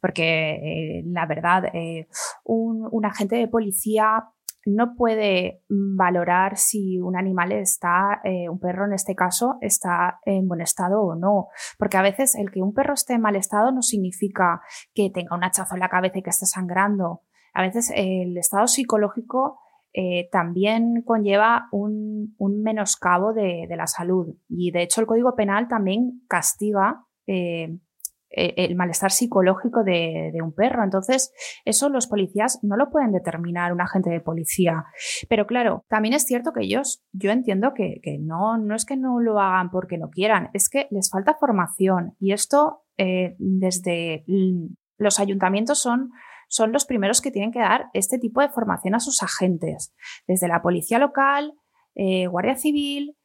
[0.00, 1.64] porque eh, la verdad,
[2.44, 4.24] un agente de policía
[4.66, 10.20] no puede mm, valorar si un animal está, eh, un perro en este caso, está
[10.24, 11.48] en buen estado o no.
[11.78, 14.60] Porque a veces el que un perro esté en mal estado no significa
[14.94, 17.22] que tenga un hachazo en la cabeza y que esté sangrando.
[17.52, 19.60] A veces el estado psicológico
[19.96, 24.34] eh, también conlleva un, menoscabo de, la salud.
[24.48, 27.78] Y de hecho el Código Penal también castiga eh, eh,
[28.36, 30.82] el malestar psicológico de, un perro.
[30.82, 31.32] Entonces,
[31.64, 34.84] eso los policías no lo pueden determinar, un agente de policía.
[35.28, 39.20] Pero claro, también es cierto que ellos, yo entiendo que, no, no es que no
[39.20, 42.14] lo hagan porque no quieran, es que les falta formación.
[42.18, 44.24] Y esto, eh, desde
[44.98, 46.10] los ayuntamientos son
[46.46, 49.92] son los primeros que tienen que dar este tipo de formación a sus agentes,
[50.28, 51.54] desde la policía local,
[51.96, 53.16] eh, Guardia Civil,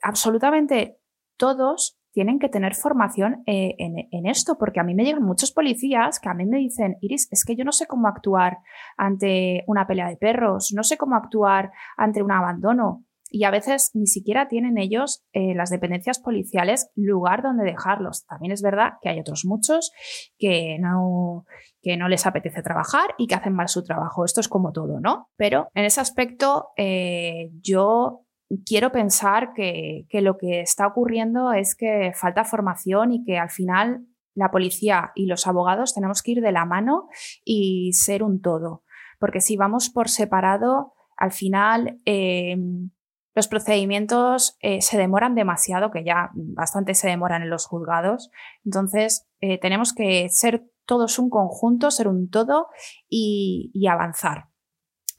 [0.00, 0.98] absolutamente
[1.36, 6.18] todos tienen que tener formación eh, en, esto, porque a mí me llegan muchos policías
[6.18, 8.58] que a mí me dicen, Iris, es que yo no sé cómo actuar
[8.96, 13.04] ante una pelea de perros, no sé cómo actuar ante un abandono.
[13.30, 18.26] Y a veces ni siquiera tienen ellos, eh, las dependencias policiales, lugar donde dejarlos.
[18.26, 19.92] También es verdad que hay otros muchos
[20.38, 21.44] que no,
[21.80, 24.24] que no les apetece trabajar y que hacen mal su trabajo.
[24.24, 25.28] Esto es como todo, ¿no?
[25.36, 28.24] Pero en ese aspecto eh, yo
[28.64, 34.06] quiero pensar que, lo que está ocurriendo es que falta formación y que al final
[34.34, 37.08] la policía y los abogados tenemos que ir de la mano
[37.44, 38.84] y ser un todo.
[39.18, 42.90] Porque si vamos por separado, al final em,
[43.34, 48.30] los procedimientos eh, se demoran demasiado, que ya bastante se demoran en los juzgados.
[48.64, 52.68] Entonces, eh, tenemos que ser todos un conjunto, ser un todo
[53.08, 54.46] y avanzar.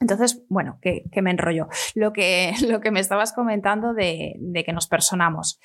[0.00, 1.68] Entonces, bueno, que, me enrollo.
[1.94, 4.34] Lo que, lo que me estabas comentando de,
[4.64, 5.60] que nos personamos.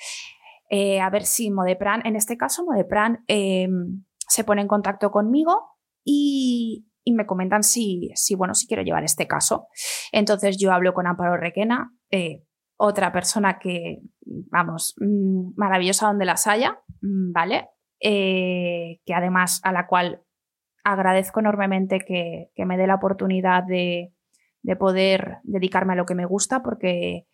[0.68, 5.76] Eh, a ver si Modepran, en este caso Modepran em, se pone en contacto conmigo
[6.04, 9.68] y, me comentan si, si, bueno, si quiero llevar este caso.
[10.10, 12.42] Entonces yo hablo con Amparo Requena, eh,
[12.76, 14.00] otra persona que,
[14.50, 17.68] vamos, mm, maravillosa donde las haya, mm, ¿vale?
[18.00, 20.22] Eh, que además a la cual
[20.84, 24.12] agradezco enormemente que, me dé la oportunidad de,
[24.74, 27.28] poder dedicarme a lo que me gusta porque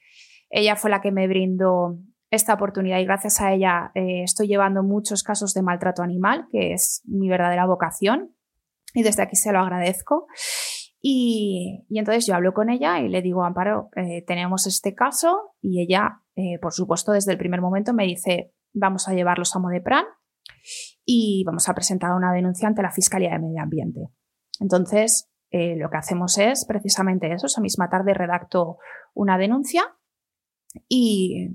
[0.51, 1.99] ella fue la que me brindó
[2.31, 6.73] esta oportunidad y gracias a ella eh, estoy llevando muchos casos de maltrato animal, que
[6.73, 8.35] es mi verdadera vocación
[8.95, 10.27] y desde aquí se lo agradezco.
[11.01, 15.83] Y, entonces yo hablo con ella y le digo, Amparo, eh, tenemos este caso y
[15.83, 20.05] ella, eh, por supuesto, desde el primer momento me dice, vamos a llevarlos a Modepran
[21.05, 24.09] y vamos a presentar una denuncia ante la Fiscalía de Medio Ambiente.
[24.61, 27.47] Entonces, eh, lo que hacemos es precisamente eso.
[27.47, 28.79] Esa misma tarde redacto
[29.15, 29.83] una denuncia
[30.89, 31.51] y,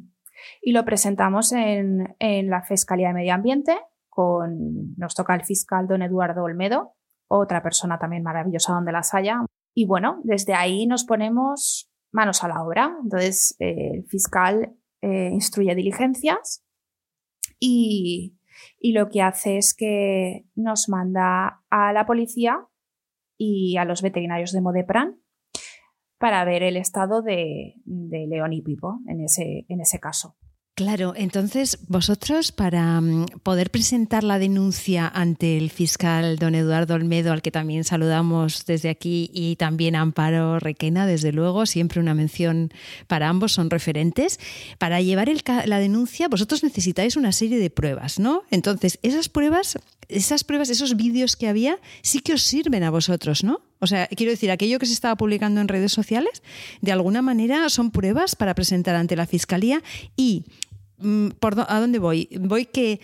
[0.64, 3.78] lo presentamos en, en, la Fiscalía de Medio Ambiente.
[4.10, 6.96] Con, nos toca el fiscal don Eduardo Olmedo,
[7.28, 9.42] otra persona también maravillosa donde las haya.
[9.74, 12.98] Y bueno, desde ahí nos ponemos manos a la obra.
[13.04, 16.64] Entonces, eh, el fiscal eh, instruye diligencias
[17.60, 18.34] y,
[18.82, 22.66] lo que hace es que nos manda a la policía
[23.38, 25.22] y a los veterinarios de Modepran
[26.18, 30.36] para ver el estado de, de León y Pipo en ese, en ese caso.
[30.78, 37.32] Claro, entonces vosotros para mm, poder presentar la denuncia ante el fiscal don Eduardo Olmedo,
[37.32, 42.72] al que también saludamos desde aquí, y también Amparo Requena, desde luego, siempre una mención
[43.08, 44.40] para ambos, son referentes,
[44.78, 45.32] para llevar
[45.66, 48.44] la denuncia vosotros necesitáis una serie de pruebas, ¿no?
[48.52, 53.44] Entonces, esas pruebas, esas pruebas, esos vídeos que había, sí que os sirven a vosotros,
[53.44, 53.62] ¿no?
[53.80, 56.42] O sea, quiero decir, aquello que se estaba publicando en redes sociales,
[56.82, 59.84] de alguna manera son pruebas para presentar ante la Fiscalía
[60.16, 60.46] y
[60.98, 61.30] Mm,
[61.68, 62.30] ¿a dónde voy?
[62.40, 63.00] Voy que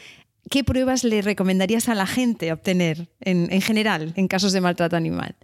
[0.49, 5.36] ¿qué pruebas le recomendarías a la gente obtener en, general en casos de maltrato animal?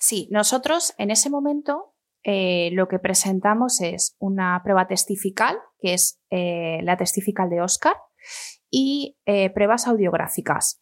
[0.00, 6.20] Sí, nosotros en ese momento eh, lo que presentamos es una prueba testifical, que es
[6.30, 7.96] eh, la testifical de Oscar,
[8.70, 10.80] y eh, pruebas audiográficas.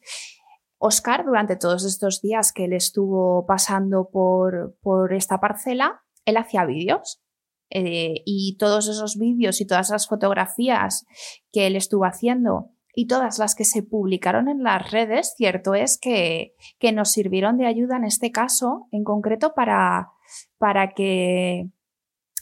[0.79, 6.65] Oscar, durante todos estos días que él estuvo pasando por, por esta parcela, él hacía
[6.65, 7.22] vídeos
[7.75, 11.07] eh, y todos esos vídeos y todas esas fotografías
[11.51, 15.99] que él estuvo haciendo y todas las que se publicaron en las redes, cierto es
[15.99, 20.11] que, que nos sirvieron de ayuda en este caso, en concreto, para,
[20.59, 21.71] para que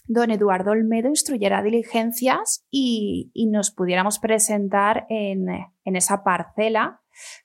[0.06, 5.46] don Eduardo Olmedo instruyera diligencias y, y nos pudiéramos presentar en,
[5.84, 7.00] en esa parcela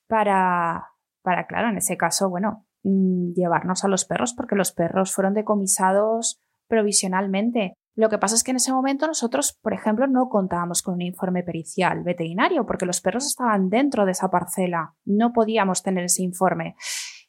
[0.07, 0.87] para,
[1.21, 5.35] para, claro, en ese caso, bueno, mm, llevarnos a los perros, porque los perros fueron
[5.35, 7.73] decomisados provisionalmente.
[7.95, 11.01] Lo que pasa es que en ese momento nosotros, por ejemplo, no contábamos con un
[11.01, 14.95] informe pericial veterinario porque los perros estaban dentro de esa parcela.
[15.05, 16.75] No podíamos tener ese informe.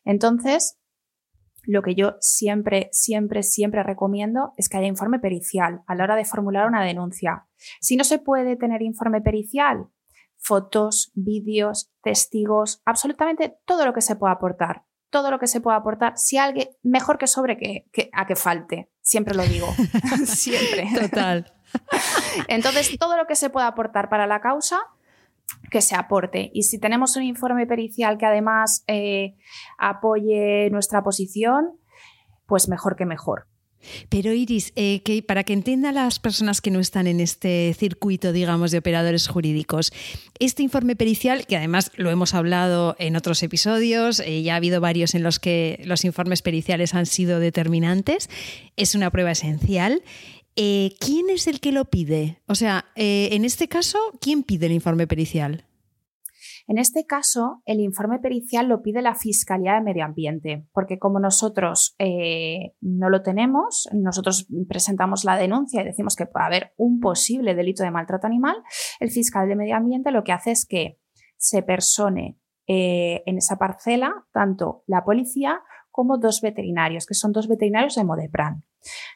[0.04, 0.78] Entonces,
[1.62, 6.16] lo que yo siempre, siempre, siempre recomiendo es que haya informe pericial a la hora
[6.16, 7.46] de formular una denuncia.
[7.80, 9.86] Si no se puede tener informe pericial,
[10.36, 15.78] fotos, vídeos, testigos, absolutamente todo lo que se pueda aportar todo lo que se pueda
[15.78, 16.12] aportar.
[16.16, 18.90] Si alguien, mejor que sobre que, a que falte.
[19.06, 19.72] Siempre lo digo.
[20.26, 20.88] Siempre.
[21.00, 21.52] Total.
[22.48, 24.80] Entonces, todo lo que se pueda aportar para la causa,
[25.70, 26.50] que se aporte.
[26.52, 29.36] Y si tenemos un informe pericial que además eh,
[29.78, 31.78] apoye nuestra posición,
[32.46, 33.46] pues mejor que mejor.
[34.08, 38.32] Pero Iris, eh, que para que entiendan las personas que no están en este circuito,
[38.32, 39.92] digamos, de operadores jurídicos,
[40.38, 44.80] este informe pericial, que además lo hemos hablado en otros episodios, eh, ya ha habido
[44.80, 48.28] varios en los que los informes periciales han sido determinantes,
[48.76, 50.02] es una prueba esencial.
[50.56, 52.38] Eh, ¿Quién es el que lo pide?
[52.46, 55.64] O sea, en este caso, ¿quién pide el informe pericial?
[56.68, 61.20] En este caso, el informe pericial lo pide la Fiscalía de Medio Ambiente, porque como
[61.20, 66.98] nosotros eh, no lo tenemos, nosotros presentamos la denuncia y decimos que puede haber un
[66.98, 68.56] posible delito de maltrato animal,
[68.98, 70.98] el fiscal de Medio Ambiente lo que hace es que
[71.36, 75.60] se persone eh, en esa parcela tanto la policía
[75.92, 78.64] como dos veterinarios, que son dos veterinarios de Modepran.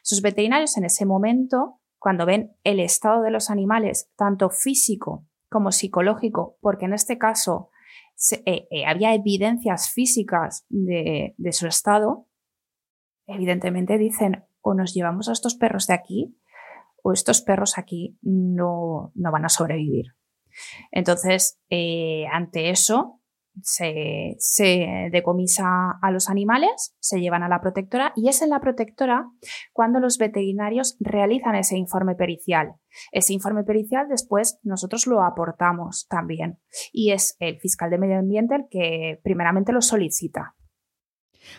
[0.03, 5.73] Esos veterinarios en ese momento, cuando ven el estado de los animales, tanto físico como
[5.73, 7.69] psicológico, porque en este caso
[8.45, 12.27] eh, eh, había evidencias físicas de, su estado,
[13.27, 16.37] evidentemente dicen o nos llevamos a estos perros de aquí
[17.03, 20.15] o estos perros aquí no, no van a sobrevivir.
[20.91, 23.20] Entonces, eh, ante eso,
[23.61, 29.29] se, decomisa a los animales, se llevan a la protectora y es en la protectora
[29.73, 32.75] cuando los veterinarios realizan ese informe pericial.
[33.11, 36.59] Ese informe pericial después nosotros lo aportamos también
[36.91, 40.55] y es el fiscal de medio ambiente el que primeramente lo solicita.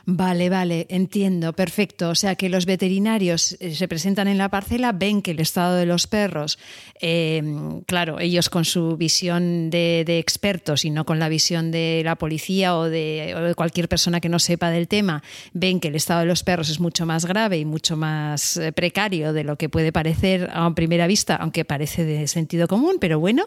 [0.04, 2.10] Vale, vale, entiendo, perfecto.
[2.10, 5.76] O sea que los veterinarios eh, se presentan en la parcela, ven que el estado
[5.76, 6.58] de los perros,
[7.00, 12.16] em, claro, ellos con su visión de, expertos y no con la visión de la
[12.16, 15.22] policía o de, cualquier persona que no sepa del tema,
[15.52, 18.72] ven que el estado de los perros es mucho más grave y mucho más eh,
[18.72, 23.20] precario de lo que puede parecer a primera vista, aunque parece de sentido común, pero
[23.20, 23.46] bueno,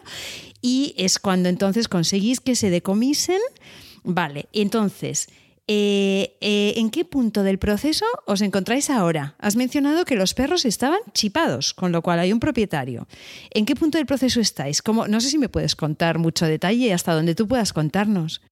[0.62, 3.40] y es cuando entonces conseguís que se decomisen.
[4.04, 5.28] Vale, entonces
[5.68, 9.34] eh, eh, ¿En qué punto del proceso os encontráis ahora?
[9.38, 13.08] Has mencionado que los perros estaban chipados, con lo cual hay un propietario.
[13.50, 14.82] ¿En qué punto del proceso estáis?
[14.86, 18.42] no sé si me puedes contar mucho detalle hasta donde tú puedas contarnos.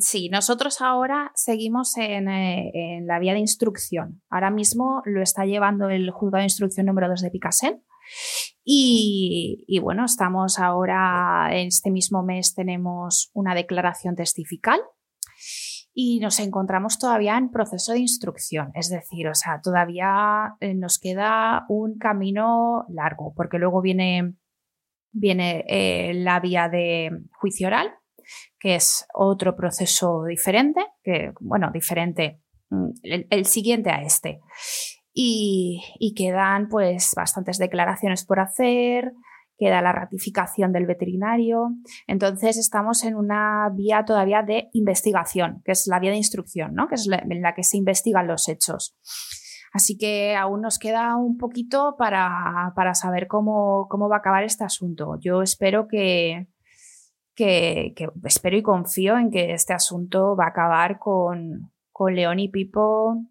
[0.00, 4.20] Sí, nosotros ahora seguimos en, eh, la vía de instrucción.
[4.28, 7.82] Ahora mismo lo está llevando el juzgado de instrucción número 2 de Picasen.
[8.64, 14.80] Y, y, bueno, estamos ahora, en este mismo mes tenemos una declaración testifical
[16.00, 21.00] y nos encontramos todavía en proceso de instrucción, es decir, o sea, todavía eh, nos
[21.00, 24.34] queda un camino largo, porque luego viene,
[25.10, 27.92] viene eh, la vía de juicio oral,
[28.60, 34.38] que es otro proceso diferente, que, bueno, diferente, mm, el, siguiente a este.
[35.12, 39.14] Y, y, quedan pues bastantes declaraciones por hacer,
[39.58, 41.74] queda la ratificación del veterinario.
[42.06, 46.88] Entonces estamos en una vía todavía de investigación, que es la vía de instrucción, ¿no?
[46.88, 48.96] que es en la que se investigan los hechos.
[49.72, 54.64] Así que aún nos queda un poquito para, saber cómo, cómo, va a acabar este
[54.64, 55.18] asunto.
[55.20, 56.46] Yo espero que,
[57.34, 57.94] que,
[58.24, 63.22] espero y confío en que este asunto va a acabar con, con León y Pipo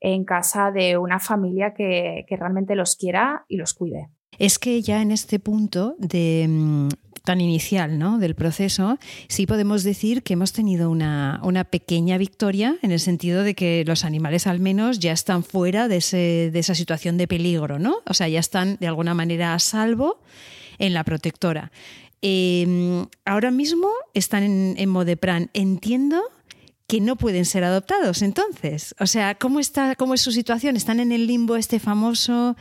[0.00, 4.82] en casa de una familia que, que realmente los quiera y los cuide es que
[4.82, 6.88] ya en este punto de mm,
[7.26, 8.18] tan inicial ¿no?
[8.18, 8.98] del proceso,
[9.28, 14.04] sí podemos decir que hemos tenido una, pequeña victoria en el sentido de que los
[14.04, 17.96] animales al menos ya están fuera de, esa situación de peligro, ¿no?
[18.06, 20.20] O sea, ya están de alguna manera a salvo
[20.78, 21.72] en la protectora.
[22.22, 25.50] Em, ahora mismo están en, en Modepran.
[25.52, 26.22] Entiendo
[26.86, 28.94] que no pueden ser adoptados entonces.
[29.00, 30.76] O sea, ¿cómo, está, ¿cómo es su situación?
[30.76, 32.56] ¿Están en el limbo este famoso?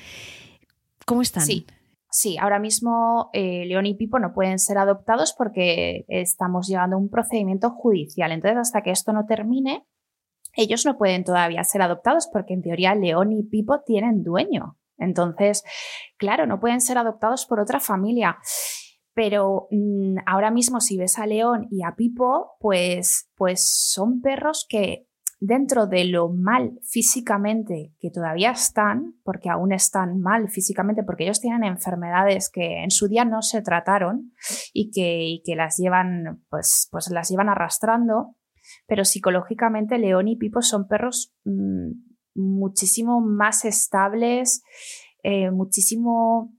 [1.05, 1.43] ¿Cómo están?
[1.43, 1.65] Sí.
[2.09, 7.09] Sí, ahora mismo eh, León y Pipo no pueden ser adoptados porque estamos llevando un
[7.09, 8.31] procedimiento judicial.
[8.31, 9.85] Entonces, hasta que esto no termine,
[10.55, 14.77] ellos no pueden todavía ser adoptados porque en teoría León y Pipo tienen dueño.
[14.97, 15.63] Entonces,
[16.17, 18.37] claro, no pueden ser adoptados por otra familia.
[19.13, 24.65] Pero mm, ahora mismo si ves a León y a Pipo, pues, pues son perros
[24.69, 25.04] que
[25.39, 31.41] dentro de lo mal físicamente que todavía están, porque aún están mal físicamente, porque ellos
[31.41, 34.33] tienen enfermedades que en su día no se trataron
[34.73, 38.35] y que, las llevan, pues, pues las llevan arrastrando,
[38.87, 41.91] pero psicológicamente León y Pipo son perros mm,
[42.35, 44.63] muchísimo más estables,
[45.23, 46.53] eh, muchísimo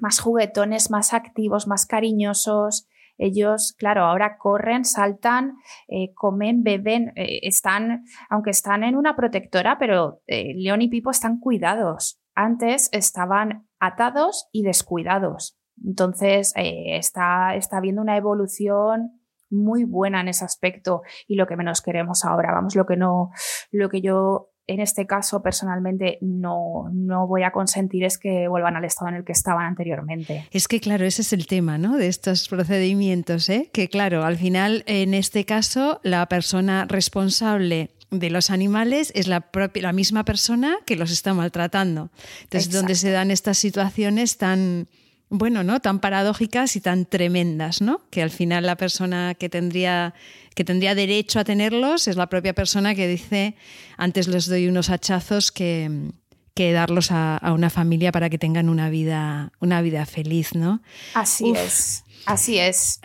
[0.00, 2.86] más juguetones, más activos, más cariñosos,
[3.20, 5.58] ellos, claro, ahora corren, saltan,
[5.88, 11.10] eh, comen, beben, eh, están, aunque están en una protectora, pero eh, León y Pipo
[11.10, 12.20] están cuidados.
[12.34, 15.58] Antes estaban atados y descuidados.
[15.84, 21.82] Entonces, está, está habiendo una evolución muy buena en ese aspecto y lo que menos
[21.82, 23.30] queremos ahora, vamos, lo que no,
[23.70, 28.76] lo que yo en este caso personalmente no, no voy a consentir es que vuelvan
[28.76, 30.46] al estado en el que estaban anteriormente.
[30.52, 31.96] Es que claro, ese es el tema ¿no?
[31.96, 33.68] de estos procedimientos, ¿eh?
[33.72, 39.40] que claro, al final en este caso la persona responsable de los animales es la,
[39.40, 42.10] propia, la misma persona que los está maltratando.
[42.42, 44.88] Entonces, donde se dan estas situaciones tan,
[45.30, 45.80] bueno, ¿no?
[45.80, 48.02] Tan paradójicas y tan tremendas, ¿no?
[48.10, 50.12] Que al final la persona que tendría,
[50.54, 53.54] que tendría derecho a tenerlos es la propia persona que dice,
[53.96, 56.10] antes les doy unos hachazos que,
[56.54, 60.82] que darlos a, una familia para que tengan una vida, una vida feliz, ¿no?
[61.14, 63.00] Así es, así es.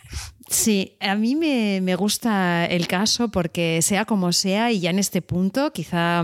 [0.50, 5.00] Sí, a mí me, me gusta el caso porque sea como sea y ya en
[5.00, 6.24] este punto quizá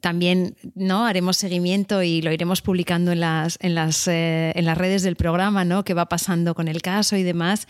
[0.00, 1.06] también ¿no?
[1.06, 5.16] haremos seguimiento y lo iremos publicando en las, en las, eh, en las redes del
[5.16, 5.84] programa, ¿no?
[5.84, 7.66] qué va pasando con el caso y demás.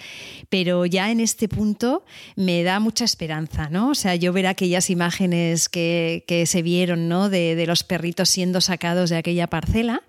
[0.48, 2.04] Pero ya en este punto
[2.34, 3.90] me da mucha esperanza, ¿no?
[3.90, 7.28] O sea, yo ver aquellas imágenes que, que se vieron ¿no?
[7.28, 10.02] de, de, los perritos siendo sacados de aquella parcela,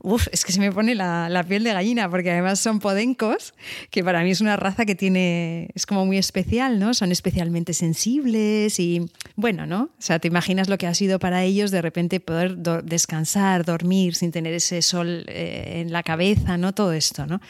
[0.00, 3.54] uf, es que se me pone la, la, piel de gallina, porque además son podencos,
[3.90, 6.94] que para mí es una raza que tiene, es como muy especial, ¿no?
[6.94, 9.84] Son especialmente sensibles y bueno, ¿no?
[9.84, 14.14] O sea, te imaginas lo que ha sido para ellos de repente poder descansar, dormir
[14.14, 16.72] sin tener ese sol eh, en la cabeza, ¿no?
[16.72, 17.40] Todo esto, ¿no?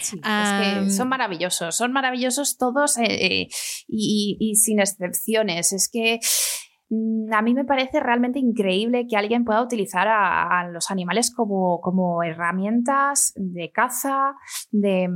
[0.00, 3.48] es que son maravillosos, son maravillosos todos eh, eh,
[3.88, 5.72] y, sin excepciones.
[5.72, 6.18] Es que
[6.90, 11.80] mm, a mí me parece realmente increíble que alguien pueda utilizar a, los animales como,
[11.80, 14.34] como, herramientas de caza,
[14.70, 15.08] de,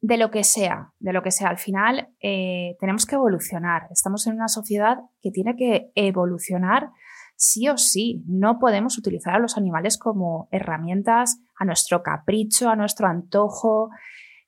[0.00, 1.48] de, lo que sea, de lo que sea.
[1.48, 3.88] Al final eh, tenemos que evolucionar.
[3.90, 6.90] Estamos en una sociedad que tiene que evolucionar
[7.42, 8.22] sí o sí.
[8.26, 13.90] No podemos utilizar a los animales como herramientas a nuestro capricho, a nuestro antojo.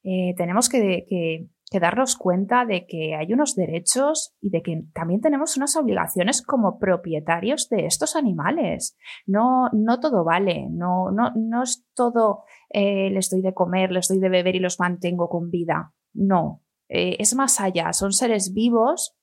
[0.04, 5.56] Eh, tenemos que, darnos cuenta de que hay unos derechos y de que también tenemos
[5.56, 8.96] unas obligaciones como propietarios de estos animales.
[9.26, 14.06] No, no todo vale, no, no, no es todo eh, les doy de comer, les
[14.06, 15.92] doy de beber y los mantengo con vida.
[16.12, 19.16] No, eh, es más allá, son seres vivos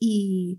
[0.00, 0.58] y,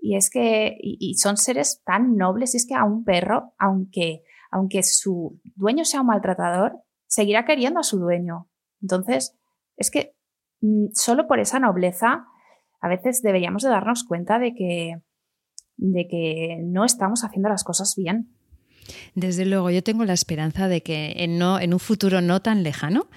[0.00, 4.22] y es que y, son seres tan nobles, y es que a un perro, aunque,
[4.50, 8.48] aunque su dueño sea un maltratador, seguirá queriendo a su dueño.
[8.80, 9.36] Entonces,
[9.76, 10.14] es que
[10.60, 12.26] mm, solo por esa nobleza,
[12.80, 15.00] a veces deberíamos de darnos cuenta de que,
[15.76, 18.34] de que no estamos haciendo las cosas bien.
[19.14, 22.62] Desde luego, yo tengo la esperanza de que en, no, en un futuro no tan
[22.62, 23.08] lejano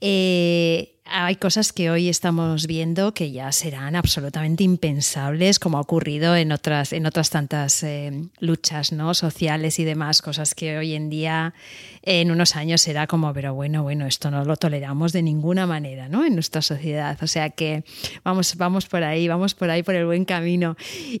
[0.00, 6.36] eh, hay cosas que hoy estamos viendo que ya serán absolutamente impensables, como ha ocurrido
[6.36, 9.14] en otras, en otras tantas eh, luchas ¿no?
[9.14, 11.54] sociales y demás, cosas que hoy en día,
[12.02, 16.08] en unos años, será como, pero bueno, bueno, esto no lo toleramos de ninguna manera
[16.08, 16.24] ¿no?
[16.24, 17.16] en nuestra sociedad.
[17.22, 17.84] O sea que
[18.24, 20.76] vamos, vamos por ahí, vamos por ahí, por el buen camino.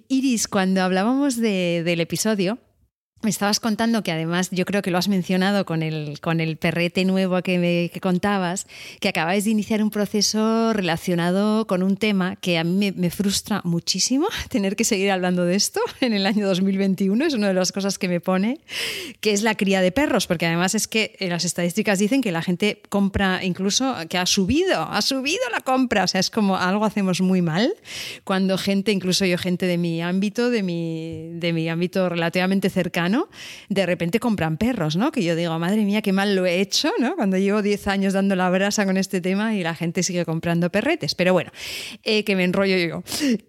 [0.08, 2.58] Iris, cuando hablábamos del episodio,
[3.22, 6.58] me estabas contando que además yo creo que lo has mencionado con el, con el
[6.58, 8.66] perrete nuevo que, me, que contabas,
[9.00, 13.62] que acabáis de iniciar un proceso relacionado con un tema que a mí me, frustra
[13.64, 17.72] muchísimo tener que seguir hablando de esto en el año 2021, es una de las
[17.72, 18.60] cosas que me pone,
[19.20, 22.42] que es la cría de perros, porque además es que las estadísticas dicen que la
[22.42, 26.84] gente compra incluso, que ha subido, ha subido la compra, o sea, es como algo
[26.84, 27.72] hacemos muy mal
[28.24, 33.05] cuando gente, incluso yo gente de mi ámbito, de mi, de mi ámbito relativamente cercano,
[33.68, 35.12] de repente compran perros, ¿no?
[35.12, 37.16] Que yo digo, madre mía, qué mal lo he hecho, ¿no?
[37.16, 40.70] Cuando llevo 10 años dando la brasa con este tema y la gente sigue comprando
[40.70, 41.14] perretes.
[41.14, 41.50] Pero bueno,
[42.02, 43.02] eh, que me enrollo yo.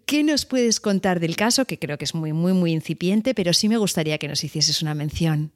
[0.06, 1.66] ¿Qué nos puedes contar del caso?
[1.66, 4.82] Que creo que es muy, muy, muy incipiente, pero sí me gustaría que nos hicieses
[4.82, 5.52] una mención.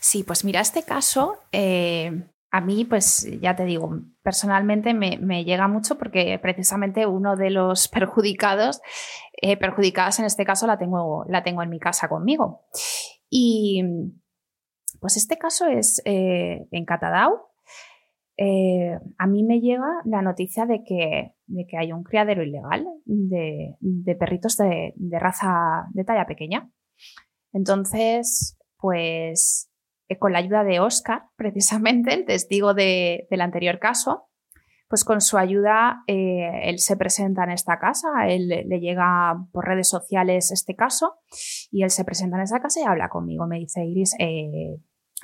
[0.00, 5.68] Sí, pues mira, este caso eh, a mí, pues ya te digo, personalmente me, llega
[5.68, 8.80] mucho porque precisamente uno de los perjudicados,
[9.42, 12.66] eh, perjudicadas en este caso, la tengo, la tengo en mi casa conmigo.
[13.28, 13.82] Y
[15.00, 17.48] pues este caso es eh, en Catadau.
[18.36, 22.86] Eh, a mí me llega la noticia de que, de que hay un criadero ilegal
[23.04, 23.76] de,
[24.18, 26.70] perritos de, de raza de talla pequeña.
[27.52, 29.70] Entonces, pues
[30.18, 34.29] con la ayuda de Oscar, precisamente, el testigo del anterior caso,
[34.90, 39.64] pues con su ayuda eh, él se presenta en esta casa, él le llega por
[39.64, 41.14] redes sociales este caso
[41.70, 43.46] y él se presenta en esa casa y habla conmigo.
[43.46, 44.80] Me dice, Iris, eh,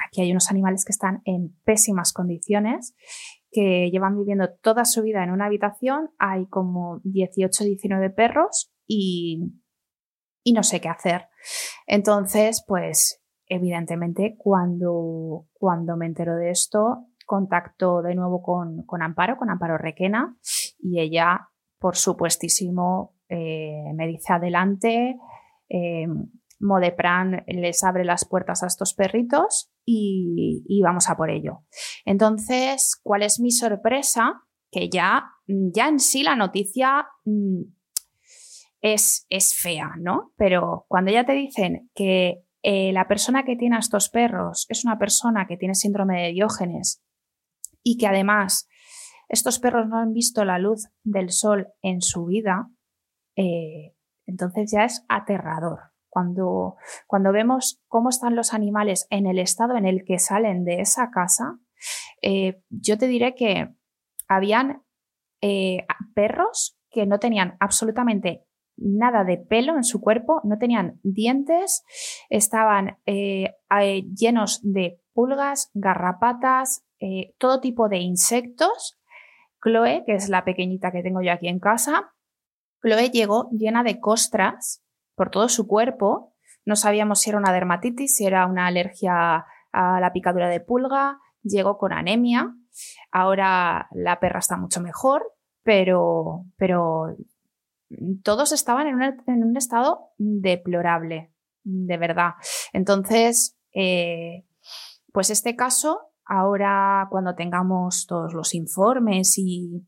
[0.06, 2.94] aquí hay unos animales que están en pésimas condiciones,
[3.50, 9.52] que llevan viviendo toda su vida en una habitación, hay como 18, 19 perros y,
[10.44, 11.26] y no sé qué hacer.
[11.88, 19.50] Entonces, pues evidentemente, cuando, cuando me entero de esto, contacto de nuevo con, Amparo, con
[19.50, 20.36] Amparo Requena,
[20.78, 25.18] y ella, por supuestísimo, eh, me dice adelante.
[25.68, 26.06] Eh,
[26.58, 31.64] Modepran les abre las puertas a estos perritos y, vamos a por ello.
[32.04, 34.42] Entonces, ¿cuál es mi sorpresa?
[34.70, 37.62] Que ya, ya en sí la noticia mm,
[38.80, 40.32] es, es fea, ¿no?
[40.36, 44.84] Pero cuando ya te dicen que eh, la persona que tiene a estos perros es
[44.84, 47.02] una persona que tiene síndrome de Diógenes
[47.86, 48.68] y que además
[49.28, 52.68] estos perros no han visto la luz del sol en su vida,
[53.36, 53.94] eh,
[54.26, 55.92] entonces ya es aterrador.
[56.08, 56.74] Cuando,
[57.06, 61.10] cuando, vemos cómo están los animales en el estado en el que salen de esa
[61.10, 61.60] casa,
[62.22, 63.72] eh, yo te diré que
[64.26, 64.82] habían
[66.14, 71.84] perros que no tenían absolutamente nada de pelo en su cuerpo, no tenían dientes,
[72.28, 78.98] estaban eh, eh, llenos de pulgas, garrapatas, eh, todo tipo de insectos.
[79.62, 82.12] Chloe, que es la pequeñita que tengo yo aquí en casa,
[82.82, 84.82] Chloe llegó llena de costras
[85.14, 86.34] por todo su cuerpo.
[86.64, 91.18] No sabíamos si era una dermatitis, si era una alergia a la picadura de pulga.
[91.42, 92.54] Llegó con anemia.
[93.10, 95.32] Ahora la perra está mucho mejor,
[95.62, 97.16] pero, pero
[98.22, 101.32] todos estaban en un, estado deplorable,
[101.62, 102.32] de verdad.
[102.72, 104.44] Entonces, eh,
[105.12, 109.86] pues este caso, ahora cuando tengamos todos los informes y,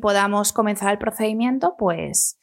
[0.00, 2.40] podamos comenzar el procedimiento, pues,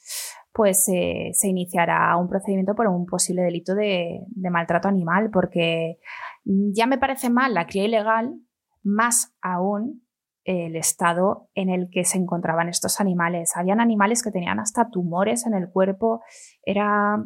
[0.53, 5.99] pues se iniciará un procedimiento por un posible delito de, maltrato animal, porque
[6.45, 8.35] ya me parece mal la cría ilegal,
[8.81, 10.03] más aún
[10.45, 13.55] el estado en el que se encontraban estos animales.
[13.55, 16.21] Habían animales que tenían hasta tumores en el cuerpo,
[16.63, 17.23] era,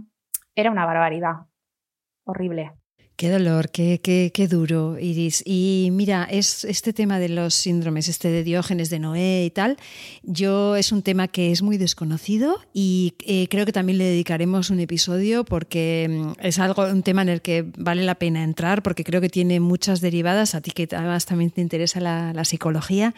[0.55, 1.47] era una barbaridad,
[2.23, 2.73] horrible.
[3.17, 5.41] Qué dolor, qué, qué, qué, duro, Iris.
[5.43, 9.77] Y mira, es este tema de los síndromes, este de Diógenes, de Noé y tal,
[10.21, 14.69] yo es un tema que es muy desconocido y eh, creo que también le dedicaremos
[14.69, 18.83] un episodio porque mm, es algo, un tema en el que vale la pena entrar
[18.83, 22.45] porque creo que tiene muchas derivadas, a ti que además también te interesa la, la
[22.45, 23.15] psicología.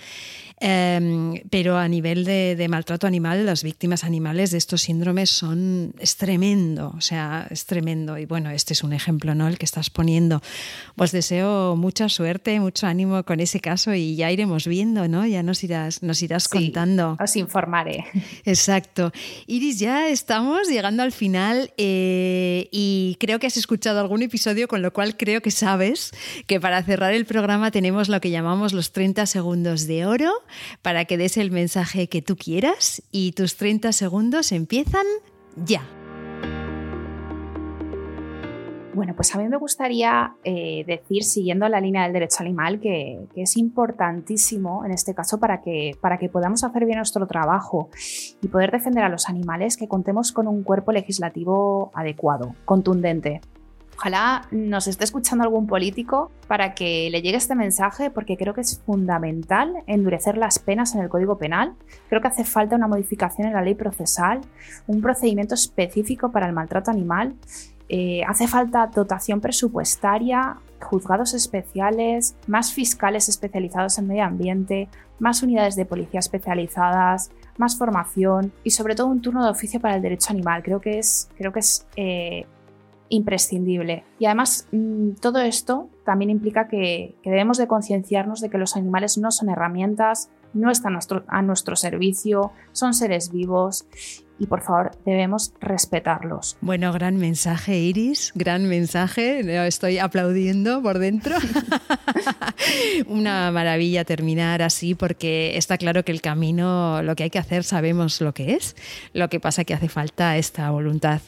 [0.62, 6.18] Em, pero a nivel de, maltrato animal, las víctimas animales de estos síndromes son, es
[6.18, 8.18] tremendo, o sea, es tremendo.
[8.18, 9.47] Y bueno, este es un ejemplo, ¿no?
[9.47, 10.41] El que estás poniendo.
[10.95, 15.26] Pues deseo mucha suerte, mucho ánimo con ese caso y ya iremos viendo, ¿no?
[15.26, 17.18] Ya nos irás, nos irás contando.
[17.22, 18.05] Os informaré.
[18.45, 19.14] Exacto.
[19.47, 24.82] Iris, ya estamos llegando al final eh, y creo que has escuchado algún episodio, con
[24.82, 26.12] lo cual creo que sabes
[26.47, 30.34] que para cerrar el programa tenemos lo que llamamos los 30 segundos de oro
[30.82, 35.06] para que des el mensaje que tú quieras y tus 30 segundos empiezan
[35.56, 35.82] ya.
[39.00, 43.28] Bueno, pues a mí me gustaría eh, decir, siguiendo la línea del derecho animal, que,
[43.36, 47.89] es importantísimo en este caso para que, para que podamos hacer bien nuestro trabajo
[48.41, 53.39] y poder defender a los animales que contemos con un cuerpo legislativo adecuado, contundente,
[54.00, 58.62] Ojalá nos esté escuchando algún político para que le llegue este mensaje porque creo que
[58.62, 61.74] es fundamental endurecer las penas en el Código Penal.
[62.08, 64.39] Creo que hace falta una modificación en la ley procesal,
[64.88, 67.36] un procedimiento específico para el maltrato animal.
[67.89, 74.88] Eh, hace falta dotación presupuestaria, juzgados especiales, más fiscales especializados en medio ambiente,
[75.20, 79.97] más unidades de policía especializadas, más formación y sobre todo un turno de oficio para
[79.97, 80.64] el derecho animal.
[80.64, 82.45] Creo que es, creo que es eh,
[83.10, 84.03] imprescindible.
[84.20, 89.18] Y además mm, todo esto también implica que, debemos de concienciarnos de que los animales
[89.18, 90.97] no son herramientas, no están
[91.28, 93.86] a nuestro, servicio, son seres vivos
[94.39, 96.57] y por favor debemos respetarlos.
[96.62, 101.36] Bueno, gran mensaje Iris, gran mensaje, estoy aplaudiendo por dentro.
[103.07, 107.64] Una maravilla terminar así porque está claro que el camino, lo que hay que hacer,
[107.64, 108.76] sabemos lo que es,
[109.14, 111.22] lo que pasa que hace falta esta voluntad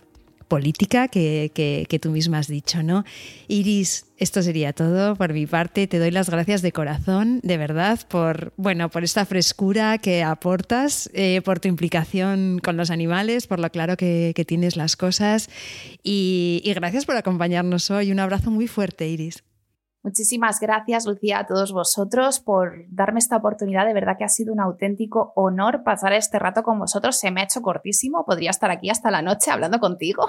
[0.51, 3.05] política que, tú misma has dicho, ¿no?
[3.47, 5.87] Iris, esto sería todo por mi parte.
[5.87, 11.09] Te doy las gracias de corazón, de verdad, por, bueno, por esta frescura que aportas,
[11.13, 15.49] eh, por tu implicación con los animales, por lo claro que, tienes las cosas
[16.03, 18.11] y gracias por acompañarnos hoy.
[18.11, 19.43] Un abrazo muy fuerte, Iris.
[20.03, 23.85] Muchísimas gracias, Lucía, a todos vosotros por darme esta oportunidad.
[23.85, 27.19] De verdad que ha sido un auténtico honor pasar este rato con vosotros.
[27.19, 30.25] Se me ha hecho cortísimo, podría estar aquí hasta la noche hablando contigo.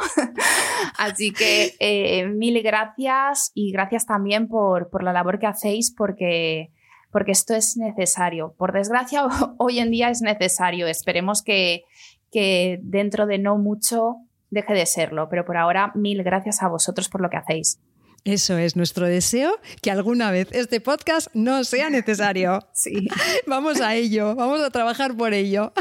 [0.98, 6.70] Así que eh, mil gracias y gracias también por, por la labor que hacéis porque,
[7.10, 8.54] porque esto es necesario.
[8.58, 10.86] Por desgracia, hoy en día es necesario.
[10.86, 11.84] Esperemos que,
[12.30, 14.16] que dentro de no mucho
[14.50, 17.80] deje de serlo, pero por ahora mil gracias a vosotros por lo que hacéis.
[18.24, 22.60] Eso es nuestro deseo, que alguna vez este podcast no sea necesario.
[22.74, 23.06] Sí.
[23.46, 25.72] Vamos a ello, vamos a trabajar por ello.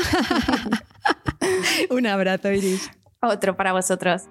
[1.89, 2.91] Un abrazo, Iris.
[3.21, 4.23] Otro para vosotros.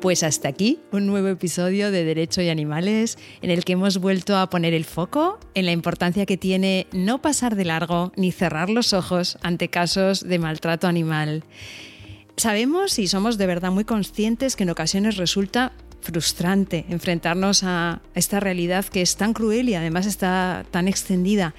[0.00, 4.36] Pues hasta aquí un nuevo episodio de Derecho y Animales en el que hemos vuelto
[4.36, 8.68] a poner el foco en la importancia que tiene no pasar de largo ni cerrar
[8.68, 11.42] los ojos ante casos de maltrato animal.
[12.36, 15.72] Sabemos y somos de verdad muy conscientes que en ocasiones resulta
[16.04, 21.54] frustrante enfrentarnos a esta realidad que es tan cruel y además está tan extendida.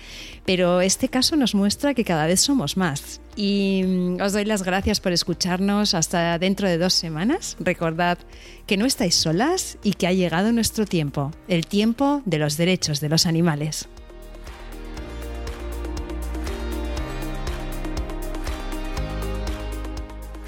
[0.46, 3.22] Pero este caso nos muestra que cada vez somos más.
[3.36, 7.58] Y mm, os doy las gracias por escucharnos hasta dentro de dos semanas.
[7.60, 8.20] Recordad
[8.68, 13.00] que no estáis solas y que ha llegado nuestro tiempo, el tiempo de los derechos
[13.02, 13.88] de los animales.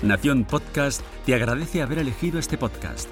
[0.04, 3.10] Nación Podcast te agradece haber elegido este podcast.